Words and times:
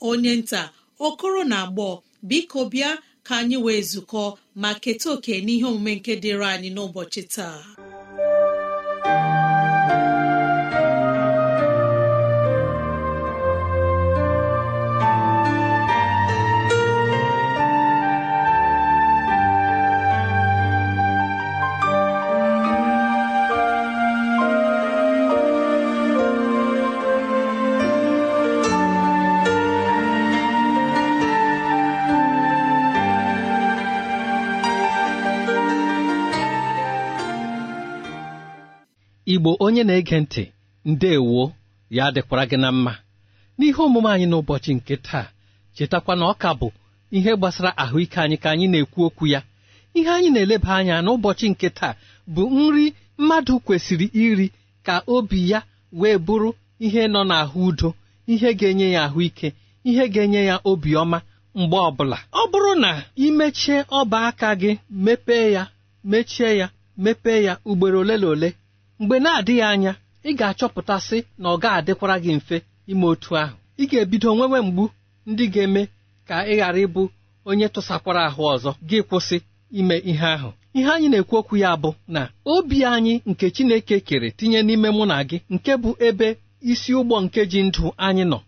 onye 0.00 0.32
nta 0.42 0.62
okoro 0.98 1.44
na 1.44 1.56
agbọ 1.66 1.88
biko 2.28 2.60
bịa 2.72 2.90
ka 3.26 3.34
anyị 3.40 3.56
wee 3.64 3.82
zukọ 3.90 4.24
ma 4.62 4.70
keta 4.82 5.10
oke 5.14 5.34
n'ihe 5.44 5.66
omume 5.70 5.92
nke 5.98 6.12
dịịrị 6.22 6.46
anyị 6.54 6.70
n'ụbọchị 6.74 7.22
taa. 7.34 7.58
Igbo 39.46 39.56
onye 39.66 39.82
na-ege 39.88 40.16
ntị 40.24 40.44
ndeewo 40.90 41.42
ya 41.96 42.04
dịkwara 42.14 42.44
gị 42.50 42.56
na 42.62 42.68
mma. 42.76 42.92
N'ihe 43.58 43.80
omume 43.86 44.08
anyị 44.14 44.26
n'ụbọchị 44.30 44.72
nke 44.78 44.94
taa 45.06 45.26
chetakwa 45.76 46.12
na 46.18 46.24
ọ 46.32 46.34
ka 46.42 46.50
bụ 46.60 46.68
ihe 47.16 47.32
gbasara 47.38 47.70
ahụike 47.82 48.18
anyị 48.24 48.36
ka 48.42 48.48
anyị 48.52 48.66
na-ekwu 48.72 49.00
okwu 49.08 49.24
ya. 49.32 49.40
Ihe 49.98 50.10
anyị 50.16 50.28
na-eleba 50.34 50.70
anya 50.78 50.96
n'ụbọchị 51.04 51.46
nke 51.52 51.68
taa 51.78 51.94
bụ 52.34 52.42
nri 52.56 52.84
mmadụ 53.18 53.54
kwesịrị 53.66 54.06
iri 54.24 54.46
ka 54.86 54.94
obi 55.14 55.38
ya 55.50 55.58
wee 56.00 56.18
bụrụ 56.26 56.50
ihe 56.86 57.02
nọ 57.12 57.20
n'ahụ 57.30 57.60
udo 57.70 57.88
ihe 58.32 58.48
ga-enye 58.58 58.88
ya 58.96 59.00
ahụike 59.08 59.48
ihe 59.88 60.04
ga-enye 60.14 60.40
ya 60.50 60.56
obiọma 60.70 61.18
mgbe 61.58 61.76
ọbụla. 61.88 62.18
Ọ 62.40 62.42
bụrụ 62.50 62.72
na 62.82 62.90
imechie 63.24 63.78
ọba 63.98 64.18
aka 64.28 64.48
gị 64.60 64.70
mepee 65.04 65.46
ya 65.56 65.62
mechie 66.10 66.50
ya 66.60 66.66
mepee 67.04 67.40
ya 67.46 67.52
ugboro 67.70 67.98
ole 68.04 68.16
na 68.22 68.26
ole 68.34 68.48
mgbe 69.00 69.16
na-adịghị 69.24 69.62
anya 69.72 69.92
ị 70.28 70.30
ga-achọpụtasị 70.38 71.18
na 71.40 71.46
ọ 71.54 71.56
ga-adịkwara 71.62 72.16
gị 72.24 72.32
mfe 72.38 72.56
ime 72.92 73.06
otu 73.12 73.30
ahụ. 73.42 73.56
Ị 73.78 73.84
ga-ebido 73.90 74.28
nwewe 74.36 74.58
mgbu 74.66 74.84
ndị 75.30 75.44
ga-eme 75.54 75.82
ka 76.28 76.36
ị 76.52 76.54
ghara 76.58 76.78
ịbụ 76.86 77.02
onye 77.48 77.66
tụsakwara 77.74 78.20
ahụ 78.28 78.42
ọzọ. 78.54 78.70
Gị 78.88 78.98
kwụsị 79.08 79.36
ime 79.78 79.96
ihe 80.10 80.26
ahụ. 80.36 80.50
Ihe 80.78 80.90
anyị 80.94 81.08
na-ekwu 81.10 81.34
okwu 81.40 81.54
ya 81.64 81.70
bụ 81.82 81.90
na 82.14 82.20
obi 82.52 82.78
anyị 82.94 83.14
nke 83.30 83.46
Chineke 83.54 83.96
kere 84.08 84.28
tinye 84.38 84.60
n'ime 84.66 84.88
mụ 84.96 85.04
na 85.10 85.16
gị 85.28 85.38
nke 85.54 85.72
bụ 85.82 85.90
ebe 86.08 86.28
isi 86.70 86.90
ụgbọ 87.00 87.16
nke 87.24 87.40
ji 87.50 87.60
ndụ 87.68 87.84
anyị 88.06 88.24
nọ 88.32 88.38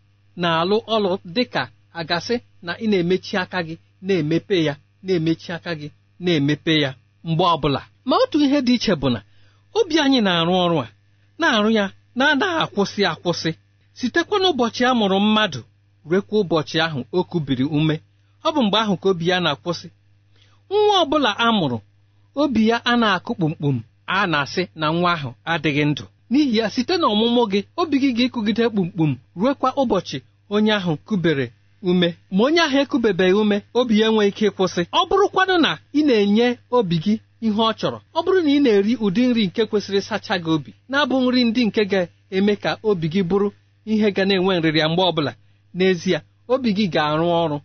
na-alụ 0.43 0.77
ọlụ 0.95 1.11
dịka 1.35 1.63
agasị 1.99 2.37
na 2.67 2.73
ị 2.85 2.87
na-emechi 2.91 3.35
aka 3.43 3.59
gị 3.67 3.75
na-emepe 4.07 4.57
ya 4.67 4.75
na-emechi 5.05 5.49
aka 5.57 5.73
gị 5.81 5.89
na-emepe 6.25 6.75
ya. 6.85 6.91
Mgbe 7.29 7.45
ọbụla. 7.55 7.81
Ma 8.09 8.15
otu 8.23 8.37
ihe 8.45 8.59
dị 8.67 8.75
iche 8.79 8.95
bụ 9.01 9.09
na 9.15 9.21
obi 9.79 9.95
anyị 10.05 10.21
na-arụ 10.27 10.53
ọrụ 10.65 10.77
a 10.85 10.89
na-arụ 11.41 11.71
ya 11.79 11.85
na-anaghị 12.19 12.59
akwụsị 12.65 13.01
akwụsị. 13.13 13.51
Sitekwa 13.99 14.37
n'ụbọchị 14.43 14.83
a 14.89 14.93
mụrụ 14.99 15.19
mmadụ 15.25 15.61
ruekwa 16.09 16.37
ụbọchị 16.43 16.77
ahụ 16.87 17.01
o 17.13 17.21
kubiri 17.31 17.65
ume. 17.77 17.95
Ọ 18.47 18.49
bụ 18.55 18.61
mgbe 18.65 18.79
ahụ 18.85 18.95
ka 19.03 19.09
obi 19.13 19.25
ya 19.31 19.37
na-akwụsị. 19.45 19.89
Nwa 20.71 20.97
ọ 21.03 21.05
bụla 21.11 21.31
a 21.39 21.47
mụrụ 21.59 21.79
obi 22.43 22.61
ya 22.71 22.77
a 22.85 22.93
na-akụ 23.01 23.33
kpumkpum 23.37 23.77
a 24.07 24.27
na-asị 24.33 24.63
na 24.81 24.87
nwa 24.97 25.11
ahụ 25.17 25.31
adịghị 25.53 25.85
ndụ. 25.91 26.05
N'ihi 26.31 26.57
ya 26.59 26.67
site 26.75 26.95
n'ọmụmụ 27.01 27.43
gị 27.53 27.61
obi 27.81 27.97
gị 28.03 28.11
ga-ekugide 28.17 28.65
kpumkpum 28.73 29.11
ruekwa 29.41 29.69
ụbọchị 29.83 30.19
onye 30.55 30.73
ahụ 30.79 30.93
kubere 31.07 31.47
ume. 31.91 32.09
Ma 32.35 32.41
onye 32.47 32.61
ahụ 32.67 32.77
ekubebeghị 32.83 33.35
ume 33.43 33.57
obi 33.79 33.95
ya 34.01 34.07
enweghị 34.09 34.29
ike 34.31 34.45
ịkwụsị. 34.51 34.83
Ọ 34.99 35.01
bụrụkwanụ 35.09 35.55
na 35.65 35.71
ị 35.99 36.01
na-enye 36.07 36.47
obi 36.77 36.97
gị 37.05 37.15
ihe 37.47 37.61
ọ 37.69 37.73
chọrọ. 37.79 37.99
Ọ 38.15 38.21
bụrụ 38.25 38.41
na 38.45 38.51
ị 38.57 38.61
na-eri 38.65 38.93
ụdị 39.05 39.23
nri 39.29 39.43
nke 39.47 39.63
kwesịrị 39.71 40.01
sacha 40.09 40.35
gị 40.45 40.51
obi 40.57 40.71
na-abụ 40.91 41.15
nri 41.25 41.41
ndị 41.49 41.63
nke 41.69 41.83
ga-eme 41.91 42.55
ka 42.63 42.71
obi 42.89 43.07
gị 43.13 43.23
bụrụ 43.31 43.49
ihe 43.93 44.09
ga 44.17 44.23
na-enwe 44.29 44.53
nrịrịa 44.59 44.89
mgbe 44.91 45.03
ọbụla 45.11 45.33
n'ezie 45.77 46.19
obi 46.53 46.69
gị 46.77 46.87
ga-arụ 46.95 47.27
ọrụ 47.43 47.57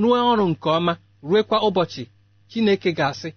rụọ 0.00 0.16
ọrụ 0.32 0.44
nke 0.52 0.68
ọma 0.78 0.92
ruekwa 1.28 1.56
ụbọchị 1.68 2.04
Chineke 2.50 2.90
ga-asị 2.98 3.28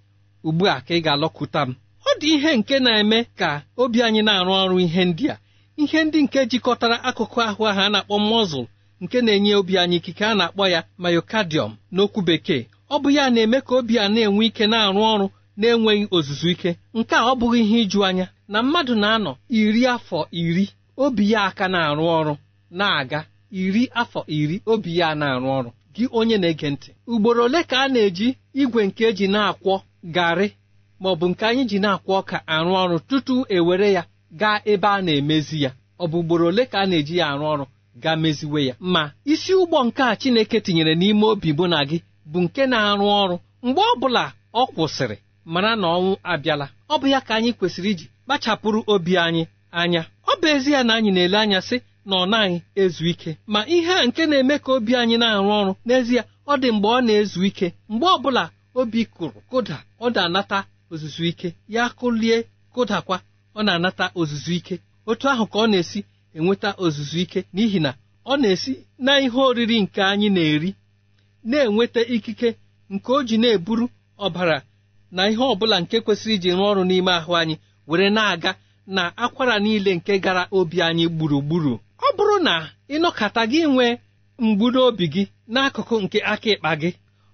ugbu 0.47 0.63
a 0.67 0.81
ka 0.85 0.93
ị 0.97 1.01
ga-alọkwuta 1.05 1.61
m. 1.67 1.75
Ọ 2.09 2.11
dị 2.19 2.27
ihe 2.35 2.51
nke 2.59 2.75
na-eme 2.85 3.19
ka 3.39 3.49
obi 3.81 3.97
anyị 4.05 4.21
na-arụ 4.27 4.51
ọrụ 4.63 4.75
ihe 4.85 5.01
ndị 5.09 5.25
a. 5.33 5.37
Ihe 5.81 5.99
ndị 6.05 6.19
nke 6.25 6.39
jikọtara 6.51 6.97
akụkụ 7.09 7.37
ahụ 7.47 7.63
ahụ 7.69 7.81
a 7.85 7.89
na-akpọ 7.93 8.15
mọzụl 8.29 8.65
nke 9.03 9.17
na-enye 9.25 9.53
obi 9.59 9.73
anyị 9.81 9.95
ikike 9.99 10.23
a 10.25 10.33
na-akpọ 10.39 10.63
ya 10.73 10.79
myocardium. 11.01 11.71
N'okwu 11.93 12.19
bekee 12.27 12.61
ọ 12.93 12.95
bụ 13.01 13.09
ya 13.17 13.23
na-eme 13.33 13.57
ka 13.67 13.73
obi 13.79 13.93
a 13.99 14.05
na-enwe 14.13 14.43
ike 14.49 14.65
na-arụ 14.71 15.01
ọrụ 15.13 15.27
na-enweghị 15.57 16.05
ozuzu 16.15 16.47
ike. 16.53 16.71
Nke 16.97 17.15
a 17.15 17.21
ọ 17.31 17.33
bụghị 17.39 17.59
ihe 17.65 17.77
iju 17.83 17.99
anya 18.07 18.27
na 18.51 18.57
mmadụ 18.63 18.93
na-anọ 19.01 19.31
iri 19.59 19.81
afọ 19.95 20.19
iri 20.31 20.65
obi 21.03 21.23
ya 21.31 21.39
aka 21.49 21.65
na-arụ 21.73 22.03
ọrụ 22.19 22.33
na-aga 22.79 23.19
iri 23.61 23.83
afọ 24.01 24.19
iri 24.39 24.57
obi 24.71 24.91
ya 24.99 25.07
na-arụ 25.19 25.47
ọrụ. 25.59 25.69
Gị 25.95 26.03
onye 26.19 26.37
na-ege 26.41 26.69
ntị. 26.73 26.89
Ugboro 27.13 27.41
ole 27.47 27.61
ka 27.69 27.77
a 27.83 27.87
na-eji 27.93 28.27
igwe 28.61 28.81
nke 28.87 29.03
eji 29.09 29.27
na-akwọ 29.33 29.75
garị 30.15 30.47
ma 31.01 31.07
ọ 31.09 31.15
bụ 31.19 31.25
nke 31.31 31.43
anyị 31.49 31.63
ji 31.69 31.77
na-akwa 31.83 32.13
ọka 32.21 32.37
arụ 32.55 32.71
ọrụ 32.83 32.97
tutu 33.09 33.35
ewere 33.55 33.89
ya 33.97 34.03
gaa 34.39 34.59
ebe 34.71 34.87
a 34.87 34.99
na-emezi 35.05 35.57
ya? 35.63 35.71
Ọ 35.99 36.05
bụ 36.11 36.17
ugboro 36.21 36.45
ole 36.51 36.63
ka 36.71 36.77
a 36.79 36.85
na-eji 36.89 37.15
ya 37.19 37.25
arụ 37.31 37.45
ọrụ 37.53 37.65
gaa 38.03 38.15
meziwe 38.23 38.59
ya? 38.69 38.75
Ma 38.79 39.03
isi 39.33 39.51
ụgbọ 39.61 39.77
nke 39.87 40.01
a 40.03 40.15
Chineke 40.21 40.57
tinyere 40.65 40.93
n'ime 40.99 41.23
obi 41.31 41.49
bụ 41.57 41.65
na 41.71 41.79
gị 41.89 41.97
bụ 42.31 42.39
nke 42.45 42.63
na-arụ 42.71 43.05
ọrụ. 43.21 43.35
Mgbe 43.65 43.81
ọ 43.81 43.93
bụla 44.01 44.23
ọ 44.53 44.63
kwụsịrị 44.75 45.17
mara 45.53 45.71
na 45.81 45.87
ọnwụ 45.97 46.13
abịala. 46.31 46.67
Ọ 46.89 46.95
bụ 46.99 47.07
ya 47.13 47.19
ka 47.27 47.31
anyị 47.37 47.51
kwesịrị 47.57 47.89
iji 47.93 48.05
kpachapụrụ 48.25 48.79
obi 48.93 49.13
anyị 49.25 49.43
anya. 49.79 50.01
Ọ 50.27 50.33
bụ 50.39 50.45
ezie 50.55 50.79
na 50.87 50.93
anyị 50.97 51.11
na-ele 51.15 51.37
anya 51.43 51.59
sị 51.67 51.77
na 52.07 52.15
ọ 52.15 52.25
naghị 52.31 52.57
ezu 52.81 53.03
ike. 53.11 53.31
Ma 53.53 53.59
ihe 53.75 53.93
a 54.01 54.05
nke 54.07 54.23
na-eme 54.29 54.55
ka 54.63 54.69
obi 54.77 54.91
anyị 55.01 55.15
na-arụ 55.21 55.49
ọrụ 55.59 55.73
n'ezie 55.87 56.21
ọ 56.47 56.53
dị 56.61 56.69
mgbe 56.75 56.87
ọ 56.87 56.99
na-ezu 57.07 57.39
ike. 57.49 57.67
Mgbe 57.91 58.05
ọ 58.05 58.17
bụla 58.23 58.43
obi 58.79 59.01
kụrụ 59.15 59.39
kụda 59.49 59.77
ọ 60.03 60.07
na-anata 60.15 60.59
ozuzu 60.91 61.23
ike. 61.31 61.49
Ya 61.75 61.83
kụlie 61.99 62.37
kụdakwa 62.73 63.17
ọ 63.57 63.63
na-anata 63.65 64.05
ozuzu 64.19 64.51
ike. 64.59 64.75
Otu 65.09 65.25
ahụ 65.31 65.45
ka 65.51 65.57
ọ 65.59 65.67
na-esi 65.71 65.99
enweta 66.37 66.69
ozuzu 66.83 67.17
ike 67.23 67.39
n'ihi 67.53 67.79
na 67.85 67.91
ọ 68.25 68.33
na-esi 68.41 68.73
na 69.05 69.11
ihe 69.25 69.39
oriri 69.49 69.77
nke 69.83 70.01
anyị 70.11 70.29
na-eri 70.35 70.69
na-enweta 71.49 72.01
ikike 72.15 72.49
nke 72.93 73.09
o 73.11 73.19
ji 73.27 73.37
na-eburu 73.41 73.85
ọbara 74.25 74.57
na 75.15 75.21
ihe 75.31 75.43
ọbụla 75.53 75.77
nke 75.83 75.97
kwesịrị 76.05 76.33
iji 76.37 76.49
rụọ 76.57 76.65
ọrụ 76.71 76.81
n'ime 76.89 77.11
ahụ 77.19 77.31
anyị 77.41 77.55
were 77.89 78.07
na-aga 78.15 78.51
na 78.95 79.03
akwara 79.23 79.55
niile 79.63 79.91
nke 79.97 80.13
gara 80.23 80.43
obi 80.57 80.77
anyị 80.87 81.05
gburugburu. 81.15 81.73
Ọ 82.05 82.07
bụrụ 82.17 82.35
na 82.47 82.53
ịnọkọta 82.95 83.41
gị 83.51 83.61
nwee 83.73 83.93
mgbu 84.45 84.65
n'obi 84.73 85.05
gị 85.13 85.23
n'akụkụ 85.53 85.95
nke 86.03 86.17
aka 86.31 86.49
ịkpa 86.53 86.71
gị 86.81 86.89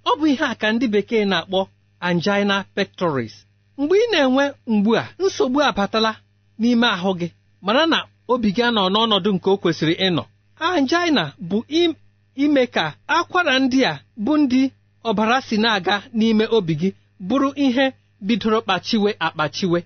ọ 0.10 0.12
bụ 0.20 0.26
ihe 0.32 0.46
a 0.52 0.56
ka 0.62 0.68
ndị 0.74 0.86
bekee 0.94 1.24
na-akpọ 1.32 1.60
angina 2.08 2.56
pectoris. 2.76 3.34
Mgbe 3.78 3.96
ị 4.04 4.06
na-enwe 4.12 4.44
mgbu 4.74 4.92
a 5.02 5.04
nsogbu 5.24 5.60
abatala 5.70 6.12
n'ime 6.60 6.88
ahụ 6.96 7.12
gị 7.20 7.28
mara 7.66 7.84
na 7.92 8.00
obi 8.32 8.50
gị 8.56 8.62
anọ 8.68 8.82
n'ọnọdụ 8.94 9.30
nke 9.36 9.48
o 9.50 9.58
kwesịrị 9.62 9.96
ịnọ. 10.08 10.24
Angina 10.68 11.24
bụ 11.50 11.58
ime 12.44 12.64
ka 12.76 12.86
akwara 13.18 13.54
ndị 13.64 13.80
a 13.92 13.94
bụ 14.26 14.34
ndị 14.42 14.62
ọbara 15.10 15.38
si 15.48 15.56
na-aga 15.64 15.96
n'ime 16.18 16.46
obi 16.58 16.74
gị 16.82 16.90
bụrụ 17.28 17.50
ihe 17.66 17.86
bidoro 18.28 18.60
kpachiwe 18.66 19.10
akpachiwe. 19.26 19.80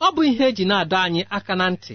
Ọ 0.00 0.08
bụ 0.14 0.20
ihe 0.30 0.44
eji 0.50 0.64
na-adọ 0.70 0.96
anyị 1.06 1.22
aka 1.36 1.54
na 1.60 1.66
ntị. 1.72 1.94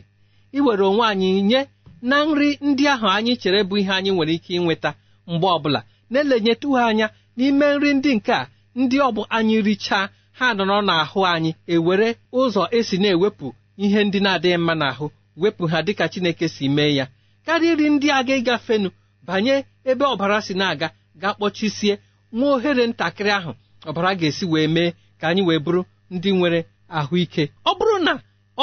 Iwere 0.57 0.83
onwe 0.89 1.03
anyị 1.11 1.29
nye 1.49 1.61
na 2.09 2.17
nri 2.27 2.49
ndị 2.67 2.83
ahụ 2.93 3.07
anyị 3.17 3.33
chere 3.41 3.59
bụ 3.69 3.75
ihe 3.81 3.91
anyị 3.97 4.11
nwere 4.15 4.33
ike 4.38 4.51
ịnweta 4.59 4.89
mgbe 5.31 5.47
ọbụla 5.57 5.79
na-elenyetụ 6.11 6.67
ha 6.77 6.81
anya 6.89 7.07
n'ime 7.38 7.65
nri 7.75 7.89
ndị 7.97 8.11
nke 8.17 8.31
a 8.33 8.43
ndị 8.79 8.97
ọbụ 9.07 9.21
anyị 9.38 9.57
richaa 9.67 10.05
ha 10.38 10.47
nọrọ 10.57 10.77
n'ahụ 10.88 11.19
anyị 11.33 11.51
ewere 11.73 12.07
ụzọ 12.39 12.63
esi 12.77 12.95
na-ewepụ 13.03 13.47
ihe 13.83 13.99
ndị 14.07 14.19
na-adịghị 14.25 14.57
mma 14.61 14.73
n'ahụ 14.81 15.05
wepụ 15.41 15.63
ha 15.71 15.77
dịka 15.85 16.05
Chineke 16.11 16.47
si 16.55 16.65
mee 16.75 16.94
ya. 16.97 17.05
Karịa 17.45 17.71
iri 17.73 17.85
ndị 17.94 18.07
aga 18.17 18.33
ịgafenu 18.39 18.89
banye 19.27 19.55
ebe 19.89 20.03
ọbara 20.13 20.37
si 20.45 20.53
na-aga 20.59 20.87
ga 21.21 21.29
kpọchisie 21.35 21.94
nwa 22.35 22.49
ohere 22.55 22.83
ntakịrị 22.91 23.31
ahụ 23.39 23.51
ọbara 23.89 24.12
ga-esi 24.19 24.45
wee 24.51 24.68
mee 24.75 24.89
ka 25.19 25.25
anyị 25.30 25.42
wee 25.48 25.60
bụrụ 25.66 25.81
ndị 26.13 26.30
nwere 26.38 26.60
ahụike. 26.98 27.44
Ọ 27.66 27.72
bụrụ 27.80 27.95
na 28.06 28.13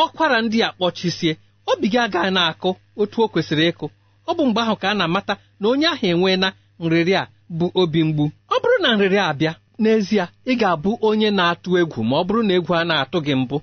ọkwara 0.03 0.37
ndị 0.45 0.59
a 0.67 0.69
kpọchisie 0.77 1.33
obi 1.71 1.87
gị 1.93 1.99
agaghị 2.05 2.31
na-akụ 2.37 2.71
otu 3.01 3.19
o 3.23 3.27
kwesịrị 3.33 3.65
ịkụ. 3.71 3.87
Ọ 4.29 4.33
bụ 4.37 4.43
mgbe 4.49 4.61
ahụ 4.65 4.77
ka 4.83 4.89
a 4.91 4.95
na-amata 4.99 5.35
na 5.61 5.67
onye 5.73 5.87
ahụ 5.93 6.07
enwee 6.13 6.37
na 6.43 6.49
nrịrị 6.83 7.15
a 7.21 7.29
bụ 7.59 7.67
obi 7.81 8.01
mgbu. 8.09 8.25
Ọ 8.55 8.57
bụrụ 8.63 8.77
na 8.83 8.89
nrịrị 8.97 9.19
abịa 9.31 9.53
n'ezie 9.83 10.25
ị 10.51 10.53
ga-abụ 10.61 10.91
onye 11.09 11.29
na-atụ 11.39 11.71
egwu 11.81 12.01
ma 12.09 12.15
ọ 12.21 12.25
bụrụ 12.27 12.41
na 12.49 12.53
egwu 12.59 12.73
a 12.81 12.85
na-atụ 12.89 13.19
gị 13.27 13.35
mbụ 13.43 13.57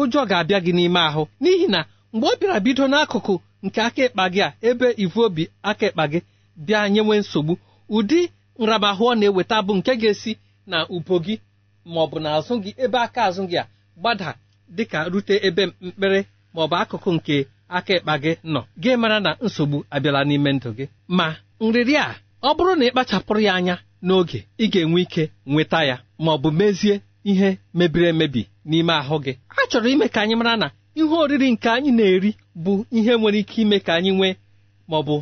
ụjọ 0.00 0.20
ga-abịa 0.30 0.58
gị 0.64 0.72
n'ime 0.76 1.00
ahụ. 1.08 1.22
N'ihi 1.42 1.66
na 1.74 1.80
mgbe 2.12 2.26
ọ 2.32 2.34
bịara 2.40 2.58
bido 2.64 2.84
n'akụkụ 2.92 3.34
nke 3.64 3.80
aka 3.86 4.00
ịkpa 4.06 4.24
gị 4.32 4.40
a 4.46 4.52
ebe 4.68 4.88
ivu 5.02 5.20
obi 5.26 5.42
aka 5.70 5.84
ịkpa 5.88 6.04
gị 6.12 6.18
bịa 6.66 6.80
nyewe 6.92 7.14
nsogbu 7.20 7.52
ụdị 7.96 8.20
nramahụ 8.62 9.02
ọ 9.10 9.14
na-eweta 9.20 9.56
bụ 9.66 9.72
nke 9.78 9.92
ga-esi 10.00 10.32
na 10.70 10.78
ubo 10.94 11.14
gị 11.24 11.34
ma 11.92 12.00
ọ 12.04 12.06
bụ 12.10 12.18
n'azụ 12.24 12.54
gị 12.64 12.70
ebe 12.84 12.98
aka 13.06 13.20
azụ 13.28 13.42
gị 13.50 13.56
a 13.62 13.66
gbada 14.00 14.28
dịka 14.76 14.98
rute 15.12 15.34
ebe 15.46 15.62
mkpere 15.84 16.20
ma 16.54 16.60
ọ 16.64 16.68
bụ 16.70 16.76
akụkụ 16.82 17.10
nke 17.16 17.36
aka 17.76 17.92
ịkpa 17.98 18.14
gị 18.22 18.32
nọ. 18.52 18.60
Gị 18.82 18.90
mara 19.02 19.18
na 19.24 19.30
nsogbu 19.44 19.78
abịala 19.94 20.20
n'ime 20.28 20.50
ndụ 20.56 20.70
gị. 20.78 20.84
Ma 21.16 21.26
nrịrị 21.60 21.94
a 21.96 22.08
ọ 22.42 22.50
bụrụ 22.56 22.72
na 22.78 22.84
ị 22.86 22.90
kpachapụrụ 22.92 23.40
ya 23.46 23.52
anya 23.58 23.74
n'oge 24.06 24.38
ị 24.58 24.64
ga-enwe 24.72 25.00
ike 25.04 25.22
nweta 25.50 25.78
ya 25.90 25.96
ma 26.24 26.30
ọ 26.32 26.38
bụ 26.42 26.48
mezie 26.58 26.94
ihe 27.30 27.48
mebiri 27.78 28.06
emebi 28.12 28.42
n'ime 28.68 28.92
ahụ 29.02 29.16
gị. 29.24 29.32
A 29.48 29.62
chọrọ 29.70 29.88
ime 29.94 30.06
ka 30.14 30.20
anyị 30.22 30.34
mara 30.40 30.54
na 30.62 30.68
ihe 30.98 31.14
oriri 31.22 31.48
nke 31.52 31.68
anyị 31.76 31.90
na-eri 31.98 32.30
bụ 32.64 32.72
ihe 32.98 33.12
nwere 33.20 33.38
ike 33.42 33.56
ime 33.62 33.78
ka 33.86 33.92
anyị 33.98 34.10
nwee 34.18 34.34
ma 34.90 34.98
bụ 35.06 35.16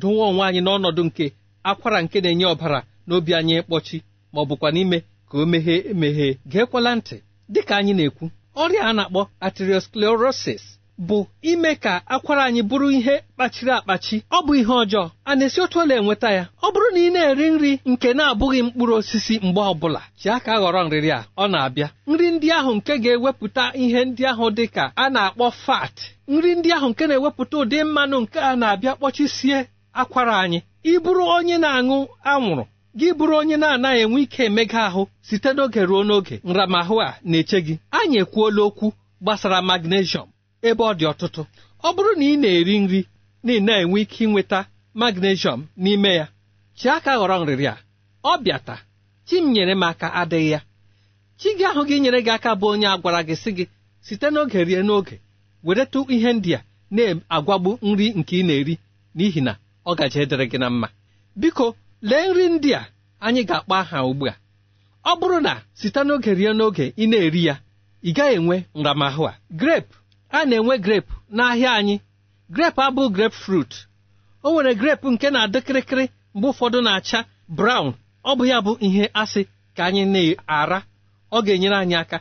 dụwa 0.00 0.24
onwe 0.30 0.42
anyị 0.48 0.60
n'ọnọdụ 0.64 1.02
nke 1.08 1.24
akwara 1.70 1.98
nke 2.04 2.16
na-enye 2.20 2.46
ọbara 2.54 2.78
n'obi 3.08 3.30
anyị 3.38 3.54
ịkpọchi. 3.60 3.98
Ma 4.32 4.40
ọ 4.42 4.46
bụkwa 4.48 4.68
n'ime 4.74 4.98
ka 5.30 5.38
o 5.38 5.46
meghee 5.46 5.80
emeghee 5.90 6.32
geekwala 6.52 6.90
ntị. 6.96 7.16
Dịka 7.52 7.74
anyị 7.76 7.92
na-ekwu 7.94 8.24
ọrịa 8.62 8.82
a 8.88 8.92
na-akpọ 8.92 9.20
arteriosclerosis 9.40 10.62
bụ 11.08 11.26
ime 11.42 11.74
ka 11.74 12.02
akwara 12.06 12.44
anyị 12.44 12.62
bụrụ 12.62 12.88
ihe 12.98 13.14
kpachiri 13.34 13.70
akpachi. 13.72 14.16
Ọ 14.30 14.38
bụ 14.46 14.52
ihe 14.60 14.72
ọjọọ. 14.82 15.10
A 15.24 15.34
na-esi 15.36 15.60
otu 15.60 15.78
ole 15.80 15.94
enweta 15.96 16.30
ya? 16.30 16.44
Ọ 16.62 16.68
bụrụ 16.72 16.88
na 16.94 17.00
ị 17.00 17.10
na-eri 17.12 17.50
nri 17.50 17.78
nke 17.86 18.14
na-abụghị 18.14 18.62
mkpụrụ 18.62 18.94
osisi 18.94 19.38
mgbe 19.42 19.60
ọbụla 19.72 20.00
ji 20.20 20.28
aka 20.30 20.52
ghọrọ 20.60 20.80
nrịrị 20.86 21.10
a. 21.18 21.24
Ọ 21.36 21.44
na-abịa. 21.50 21.88
Nri 22.06 22.30
ndị 22.30 22.48
ahụ 22.58 22.74
nke 22.74 22.92
ga-ewepụta 23.02 23.64
ihe 23.82 24.04
ndị 24.04 24.22
ahụ 24.32 24.50
dị 24.56 24.66
ka 24.74 24.92
a 24.96 25.04
na-akpọ 25.14 25.46
fat. 25.64 25.94
Nri 26.28 26.54
ndị 26.54 26.68
ahụ 26.76 26.88
nke 26.88 27.04
na-ewepụta 27.06 27.54
ụdị 27.62 27.78
mmanụ 27.84 28.16
nke 28.20 28.38
a 28.40 28.56
na-abịa 28.56 28.94
kpọchisie 28.96 29.58
akwara 29.92 30.34
anyị. 30.44 30.60
Ịbụrụ 30.92 31.24
onye 31.36 31.56
na-aṅụ 31.58 31.96
anwụrụ 32.32 32.64
gị 32.98 33.08
bụrụ 33.18 33.34
onye 33.40 33.56
na-anaghị 33.62 34.00
enwe 34.04 34.18
ike 34.24 34.42
emega 34.48 34.80
ahụ 34.88 35.02
site 35.28 35.50
n'oge 35.56 35.82
ruo 35.88 36.00
n'oge 36.08 36.36
nramahụ 36.48 36.94
a 37.06 37.18
na-eche 37.30 37.58
gị. 37.66 37.74
Anyị 37.98 38.16
ekwuola 38.22 38.60
okwu 38.68 38.86
gbasara 39.22 39.58
magnesium 39.68 40.28
ebe 40.68 40.82
ọ 40.90 40.92
dị 40.98 41.04
ọtụtụ. 41.12 41.42
Ọ 41.86 41.88
bụrụ 41.94 42.10
na 42.18 42.24
ị 42.32 42.36
na-eri 42.42 42.74
nri 42.84 43.00
na 43.44 43.50
ị 43.52 43.60
na-enwe 43.66 43.98
ike 44.04 44.18
ịnweta 44.26 44.58
magnesium 45.00 45.60
n'ime 45.82 46.10
ya 46.18 46.26
chi 46.78 46.86
aka 46.96 47.12
ghọrọ 47.18 47.36
nrịrị 47.44 47.66
a. 47.72 47.76
Ọ 48.24 48.32
bịata 48.44 48.76
chi 49.26 49.36
m 49.42 49.46
nyere 49.52 49.74
m 49.74 49.82
aka 49.88 50.08
adịghị 50.20 50.50
ya. 50.54 50.60
Chi 51.40 51.48
gị 51.58 51.64
ahụ 51.70 51.82
gị 51.88 51.96
nyere 52.02 52.20
gị 52.26 52.30
aka 52.36 52.50
bụ 52.60 52.66
onye 52.72 52.86
a 52.86 52.96
gwara 53.02 53.20
gị 53.28 53.34
sị 53.42 53.50
gị 53.56 53.64
site 54.06 54.26
n'oge 54.30 54.60
rie 54.68 54.82
n'oge 54.88 55.16
weretụ 55.64 56.00
ihe 56.14 56.30
ndị 56.32 56.50
a 56.58 56.60
na-agwagbu 56.90 57.70
nri 57.82 58.06
nke 58.18 58.34
ị 58.40 58.46
na-eri 58.46 58.74
n'ihi 59.16 59.40
na 59.46 59.52
ọ 59.86 59.94
gaje 59.98 60.18
edere 60.22 60.44
gị 60.50 60.58
na 60.58 60.68
mma. 60.70 60.88
Biko 61.40 61.66
lee 62.08 62.28
nri 62.28 62.48
ndị 62.48 62.70
a 62.80 62.82
anyị 63.26 63.42
ga-akpọ 63.48 63.74
aha 63.82 63.98
ugbu 64.10 64.24
a. 64.28 64.34
Ọ 65.04 65.12
bụrụ 65.20 65.38
na 65.46 65.52
site 65.74 66.00
n'oge 66.06 66.30
rie 66.38 66.52
n'oge 66.58 66.84
ị 66.96 67.04
na-eri 67.10 67.42
ya 67.48 67.54
ị 68.02 68.10
gaghị 68.16 68.34
enwe 68.38 68.56
nramahụ 68.80 69.22
a. 69.30 69.32
Grape 69.60 69.92
a 70.36 70.44
na-enwe 70.48 70.74
grape 70.84 71.10
n'ahịa 71.36 71.70
anyị. 71.78 71.96
Grape 72.54 72.80
abụ 72.86 73.02
grape 73.16 73.36
fruit 73.42 73.72
o 74.42 74.48
nwere 74.52 74.72
grape 74.80 75.06
nke 75.12 75.30
na-adị 75.30 75.58
kịrịkịrị 75.66 76.04
mgbe 76.34 76.48
ụfọdụ 76.52 76.78
na-acha 76.86 77.18
brown. 77.56 77.88
Ọ 78.24 78.30
bụ 78.38 78.44
ya 78.50 78.58
bụ 78.64 78.72
ihe 78.86 79.04
asị 79.22 79.42
ka 79.76 79.82
anyị 79.88 80.02
na-ara. 80.14 80.78
Ọ 81.32 81.38
ga-enyere 81.44 81.76
anyị 81.82 81.94
aka. 82.02 82.18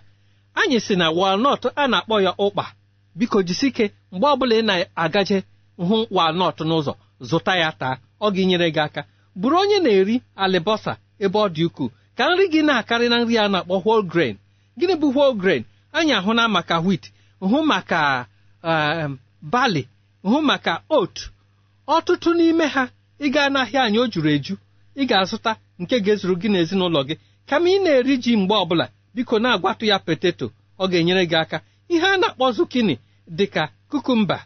Anyị 0.55 0.79
si 0.85 0.95
na 0.95 1.07
walnut 1.19 1.61
a 1.75 1.83
na-akpọ 1.87 2.15
ya 2.25 2.31
ụkpa. 2.45 2.65
Biko 3.15 3.37
jisike 3.47 3.85
mgbe 4.11 4.27
ọbụla 4.33 4.55
ị 4.59 4.61
na-agaje 4.69 5.37
hụ 5.77 5.97
walnut 6.11 6.57
n'ụzọ 6.67 6.93
zụta 7.29 7.53
ya 7.61 7.69
taa. 7.79 7.95
Ọ 8.21 8.31
ga-enyere 8.33 8.69
gị 8.75 8.79
aka. 8.87 9.01
Bụrụ 9.39 9.55
onye 9.63 9.77
na-eri 9.85 10.15
alịbọsa 10.43 10.91
ebe 11.23 11.37
ọ 11.39 11.47
dị 11.55 11.63
ukwuu 11.67 11.89
ka 12.17 12.23
nri 12.29 12.45
gị 12.53 12.61
na-akarị 12.67 13.05
na 13.11 13.17
nri 13.23 13.35
a 13.37 13.45
na-akpọ 13.53 13.75
whole 13.83 14.03
grain. 14.11 14.35
Gịnị 14.79 14.95
bụ 15.01 15.07
whole 15.15 15.35
grain? 15.41 15.63
Anyị 15.97 16.13
ahụ 16.19 16.31
na 16.33 16.43
maka 16.55 16.75
wheat 16.85 17.03
hụ 17.39 17.57
maka 17.71 17.99
bali 19.51 19.83
hụ 20.23 20.37
maka 20.49 20.73
oat. 20.97 21.15
Ọtụtụ 21.95 22.29
n'ime 22.37 22.65
ha 22.73 22.83
ịga 23.25 23.43
n'ahịa 23.53 23.81
anyị 23.85 23.97
o 23.99 24.05
juru 24.13 24.29
eju 24.35 24.55
ị 24.95 25.03
ga-azụta 25.09 25.51
nke 25.81 25.95
ga-ezuru 26.05 26.35
gị 26.41 26.47
n'ezinụlọ 26.51 26.99
gị. 27.07 27.15
Kama 27.49 27.67
ị 27.69 27.77
na-eri 27.83 28.15
ji 28.23 28.31
mgbe 28.41 28.55
ọbụla 28.63 28.85
biko 29.15 29.35
na-agwatụ 29.43 29.83
ya 29.91 29.97
poteto 30.05 30.45
ọ 30.79 30.83
ga-enyere 30.91 31.23
gị 31.31 31.35
aka. 31.43 31.57
Ihe 31.93 32.05
a 32.13 32.17
na-akpọ 32.21 32.45
zukini 32.57 32.95
dị 33.37 33.45
ka 33.53 33.63
kukumba 33.89 34.37